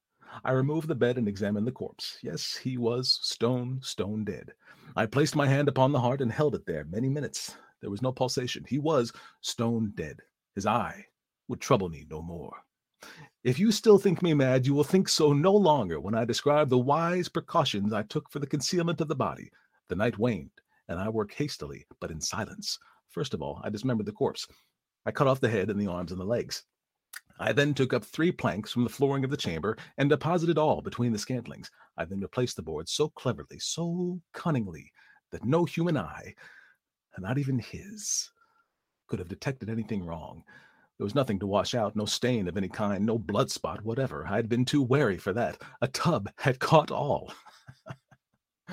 [0.44, 2.18] I removed the bed and examined the corpse.
[2.22, 4.52] Yes, he was stone, stone dead.
[4.96, 7.56] I placed my hand upon the heart and held it there many minutes.
[7.80, 8.64] There was no pulsation.
[8.68, 10.22] He was stone dead.
[10.56, 11.06] His eye
[11.46, 12.64] would trouble me no more.
[13.44, 16.68] If you still think me mad, you will think so no longer when I describe
[16.68, 19.52] the wise precautions I took for the concealment of the body.
[19.88, 20.50] The night waned,
[20.88, 22.76] and I worked hastily, but in silence.
[23.10, 24.48] First of all, I dismembered the corpse.
[25.06, 26.64] I cut off the head and the arms and the legs.
[27.38, 30.80] I then took up three planks from the flooring of the chamber and deposited all
[30.80, 31.70] between the scantlings.
[31.96, 34.92] I then replaced the boards so cleverly, so cunningly,
[35.32, 36.34] that no human eye,
[37.18, 38.30] not even his,
[39.08, 40.42] could have detected anything wrong.
[40.98, 44.26] There was nothing to wash out, no stain of any kind, no blood spot whatever.
[44.26, 45.60] I had been too wary for that.
[45.82, 47.32] A tub had caught all.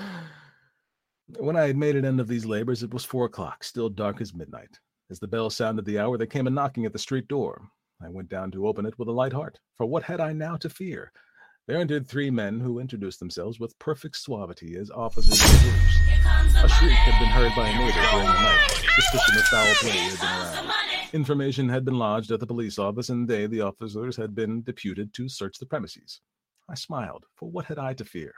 [1.38, 4.22] when I had made an end of these labors, it was four o'clock, still dark
[4.22, 4.80] as midnight.
[5.12, 7.62] As the bell sounded the hour, there came a knocking at the street door.
[8.04, 10.58] I went down to open it with a light heart, for what had I now
[10.58, 11.12] to fear?
[11.68, 16.64] There entered three men who introduced themselves with perfect suavity as officers of the police.
[16.64, 18.84] A shriek had been heard by a neighbor during the night.
[18.96, 21.14] Suspicion of foul play had been aroused.
[21.14, 25.14] Information had been lodged at the police office, and they, the officers, had been deputed
[25.14, 26.20] to search the premises.
[26.68, 28.34] I smiled, for what had I to fear?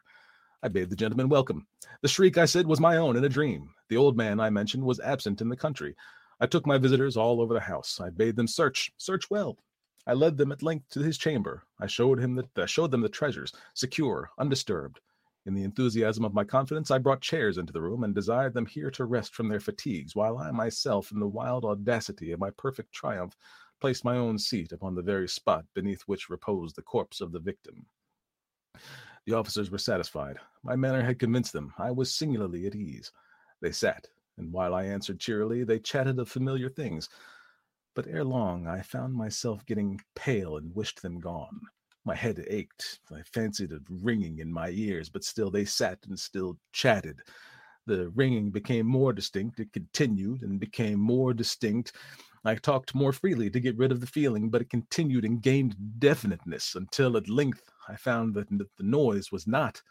[0.62, 1.66] I bade the gentlemen welcome.
[2.04, 3.70] The shriek, I said, was my own in a dream.
[3.90, 5.96] The old man I mentioned was absent in the country.
[6.40, 8.00] I took my visitors all over the house.
[8.02, 9.58] I bade them search, search well.
[10.08, 11.64] I led them at length to his chamber.
[11.80, 15.00] I showed him that I showed them the treasures, secure, undisturbed.
[15.46, 18.66] In the enthusiasm of my confidence, I brought chairs into the room and desired them
[18.66, 22.50] here to rest from their fatigues, while I myself, in the wild audacity of my
[22.52, 23.36] perfect triumph,
[23.80, 27.40] placed my own seat upon the very spot beneath which reposed the corpse of the
[27.40, 27.86] victim.
[29.26, 30.38] The officers were satisfied.
[30.64, 31.74] My manner had convinced them.
[31.78, 33.12] I was singularly at ease.
[33.62, 34.08] They sat,
[34.38, 37.10] and while I answered cheerily, they chatted of familiar things.
[37.96, 41.62] But ere long, I found myself getting pale and wished them gone.
[42.04, 43.00] My head ached.
[43.12, 47.22] I fancied a ringing in my ears, but still they sat and still chatted.
[47.88, 49.60] The ringing became more distinct.
[49.60, 51.94] It continued and became more distinct.
[52.44, 55.76] I talked more freely to get rid of the feeling, but it continued and gained
[56.00, 59.82] definiteness until at length I found that the noise was not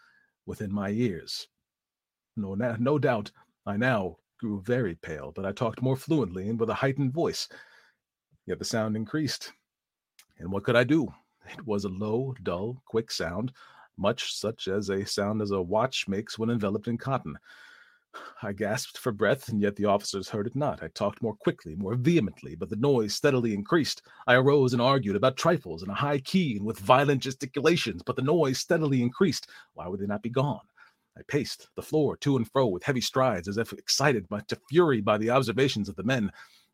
[0.47, 1.49] within my ears.
[2.37, 3.31] No, no doubt
[3.67, 7.49] I now grew very pale, but I talked more fluently and with a heightened voice.
[8.47, 9.53] Yet the sound increased.
[10.39, 11.13] And what could I do?
[11.53, 13.53] It was a low, dull, quick sound,
[13.97, 17.39] much such as a sound as a watch makes when enveloped in cotton.
[18.43, 20.83] I gasped for breath, and yet the officers heard it not.
[20.83, 24.03] I talked more quickly, more vehemently, but the noise steadily increased.
[24.27, 28.15] I arose and argued about trifles in a high key and with violent gesticulations, but
[28.17, 29.51] the noise steadily increased.
[29.73, 30.61] Why would they not be gone?
[31.17, 34.59] I paced the floor to and fro with heavy strides, as if excited by, to
[34.69, 36.31] fury by the observations of the men.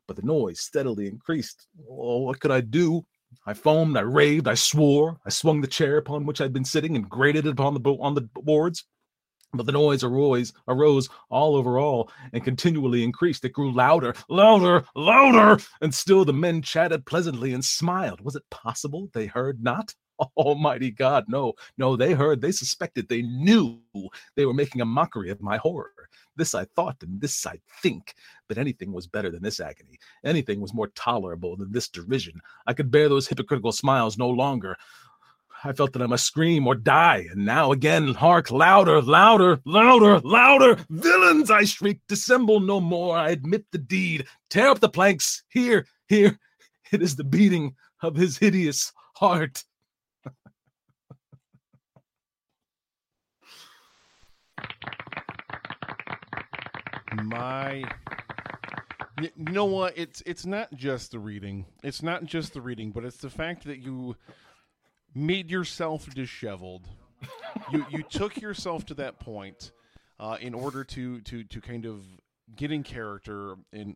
[0.07, 1.67] But the noise steadily increased.
[1.89, 3.05] Oh, what could I do?
[3.45, 5.17] I foamed, I raved, I swore.
[5.25, 8.01] I swung the chair upon which I'd been sitting and grated it upon the bo-
[8.01, 8.83] on the boards.
[9.53, 13.43] But the noise arose, arose all over all and continually increased.
[13.43, 18.21] It grew louder, louder, louder, and still the men chatted pleasantly and smiled.
[18.21, 19.93] Was it possible they heard not?
[20.37, 23.79] Almighty God, no, no, they heard, they suspected, they knew
[24.35, 25.91] they were making a mockery of my horror.
[26.35, 28.15] This I thought, and this I think,
[28.47, 29.99] but anything was better than this agony.
[30.23, 32.39] Anything was more tolerable than this derision.
[32.67, 34.77] I could bear those hypocritical smiles no longer.
[35.63, 40.19] I felt that I must scream or die, and now again, hark, louder, louder, louder,
[40.21, 40.83] louder!
[40.89, 43.15] Villains, I shrieked, dissemble no more.
[43.15, 44.25] I admit the deed.
[44.49, 45.43] Tear up the planks.
[45.49, 46.39] Here, here,
[46.91, 49.63] It is the beating of his hideous heart.
[57.13, 57.83] My
[59.21, 59.97] you know what?
[59.97, 61.65] It's it's not just the reading.
[61.83, 64.15] It's not just the reading, but it's the fact that you
[65.13, 66.87] made yourself disheveled.
[67.71, 69.71] you you took yourself to that point
[70.19, 72.03] uh, in order to to to kind of
[72.55, 73.95] get in character and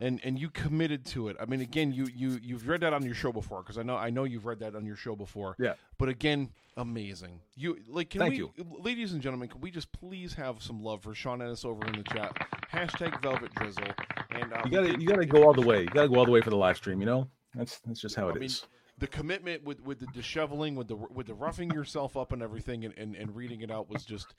[0.00, 1.36] and and you committed to it.
[1.40, 3.96] I mean, again, you you you've read that on your show before because I know
[3.96, 5.56] I know you've read that on your show before.
[5.58, 5.74] Yeah.
[5.98, 7.40] But again, amazing.
[7.54, 8.52] You like, can Thank we, you.
[8.80, 11.92] ladies and gentlemen, can we just please have some love for Sean Ennis over in
[11.92, 12.34] the chat?
[12.72, 13.84] Hashtag Velvet Drizzle.
[14.30, 15.82] And uh, You gotta you gotta go all the way.
[15.82, 17.00] You gotta go all the way for the live stream.
[17.00, 18.50] You know that's that's just how I it mean,
[18.98, 22.84] the commitment with with the disheveling, with the with the roughing yourself up and everything,
[22.84, 24.34] and, and, and reading it out was just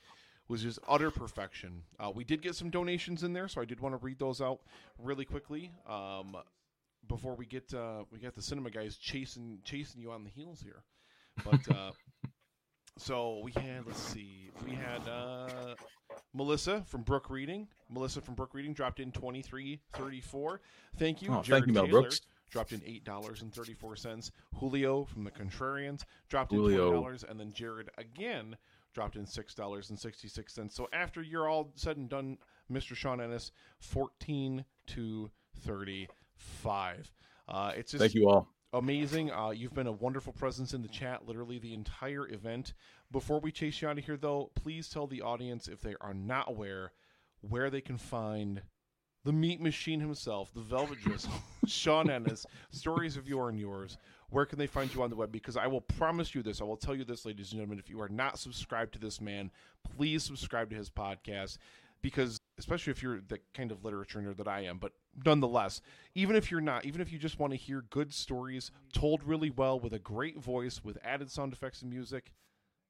[0.47, 1.83] was just utter perfection.
[1.99, 4.41] Uh, we did get some donations in there, so I did want to read those
[4.41, 4.59] out
[4.97, 5.71] really quickly.
[5.87, 6.37] Um,
[7.07, 10.61] before we get uh, we got the cinema guys chasing chasing you on the heels
[10.61, 10.83] here,
[11.45, 11.91] but uh,
[12.97, 15.75] so we had let's see we had uh,
[16.33, 17.67] Melissa from Brook Reading.
[17.89, 20.61] Melissa from Brook Reading dropped in twenty three thirty four.
[20.97, 22.21] Thank you, Oh, thank you, Mel Taylor Brooks.
[22.49, 24.31] dropped in eight dollars and thirty four cents.
[24.55, 26.87] Julio from the Contrarians dropped in Julio.
[26.89, 28.57] twenty dollars, and then Jared again
[28.97, 30.75] dropped in six dollars and sixty six cents.
[30.75, 32.39] So after you're all said and done,
[32.71, 32.95] Mr.
[32.95, 35.29] Sean Ennis, fourteen to
[35.61, 37.11] thirty five.
[37.47, 38.47] Uh, it's just Thank you all.
[38.73, 39.31] amazing.
[39.31, 42.73] Uh, you've been a wonderful presence in the chat, literally the entire event.
[43.11, 46.15] Before we chase you out of here, though, please tell the audience if they are
[46.15, 46.91] not aware
[47.41, 48.63] where they can find
[49.27, 51.33] the meat machine himself, the Velvet Drizzle,
[51.67, 53.97] Sean Ennis, Stories of Yore and yours.
[54.29, 55.33] Where can they find you on the web?
[55.33, 56.61] Because I will promise you this.
[56.61, 57.77] I will tell you this, ladies and gentlemen.
[57.77, 59.51] If you are not subscribed to this man,
[59.83, 61.57] please subscribe to his podcast.
[62.01, 64.93] Because especially if you're the kind of literature nerd that I am, but
[65.25, 65.81] nonetheless,
[66.15, 69.49] even if you're not, even if you just want to hear good stories told really
[69.49, 72.31] well with a great voice, with added sound effects and music,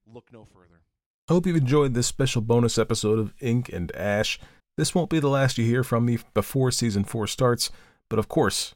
[0.06, 0.82] look no further.
[1.30, 4.40] I hope you've enjoyed this special bonus episode of Ink and Ash.
[4.78, 7.72] This won't be the last you hear from me before season 4 starts,
[8.10, 8.76] but of course,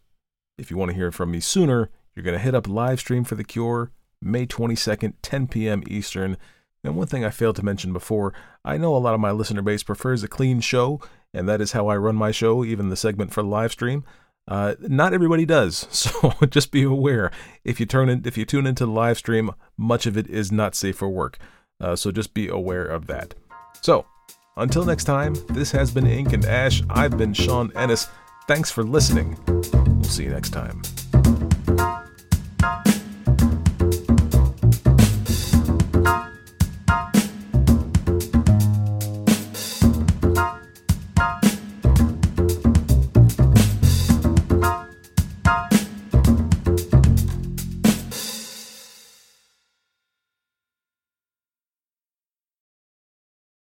[0.57, 3.23] if you want to hear from me sooner, you're going to hit up live stream
[3.23, 3.91] for the Cure,
[4.21, 5.83] May 22nd, 10 p.m.
[5.87, 6.37] Eastern.
[6.83, 8.33] And one thing I failed to mention before,
[8.65, 10.99] I know a lot of my listener base prefers a clean show,
[11.33, 14.03] and that is how I run my show, even the segment for Livestream.
[14.47, 17.31] Uh, not everybody does, so just be aware.
[17.63, 20.51] If you turn in, if you tune into the live stream, much of it is
[20.51, 21.37] not safe for work.
[21.79, 23.35] Uh, so just be aware of that.
[23.81, 24.05] So,
[24.57, 26.83] until next time, this has been Ink and Ash.
[26.89, 28.07] I've been Sean Ennis.
[28.47, 29.37] Thanks for listening.
[29.47, 30.81] We'll see you next time.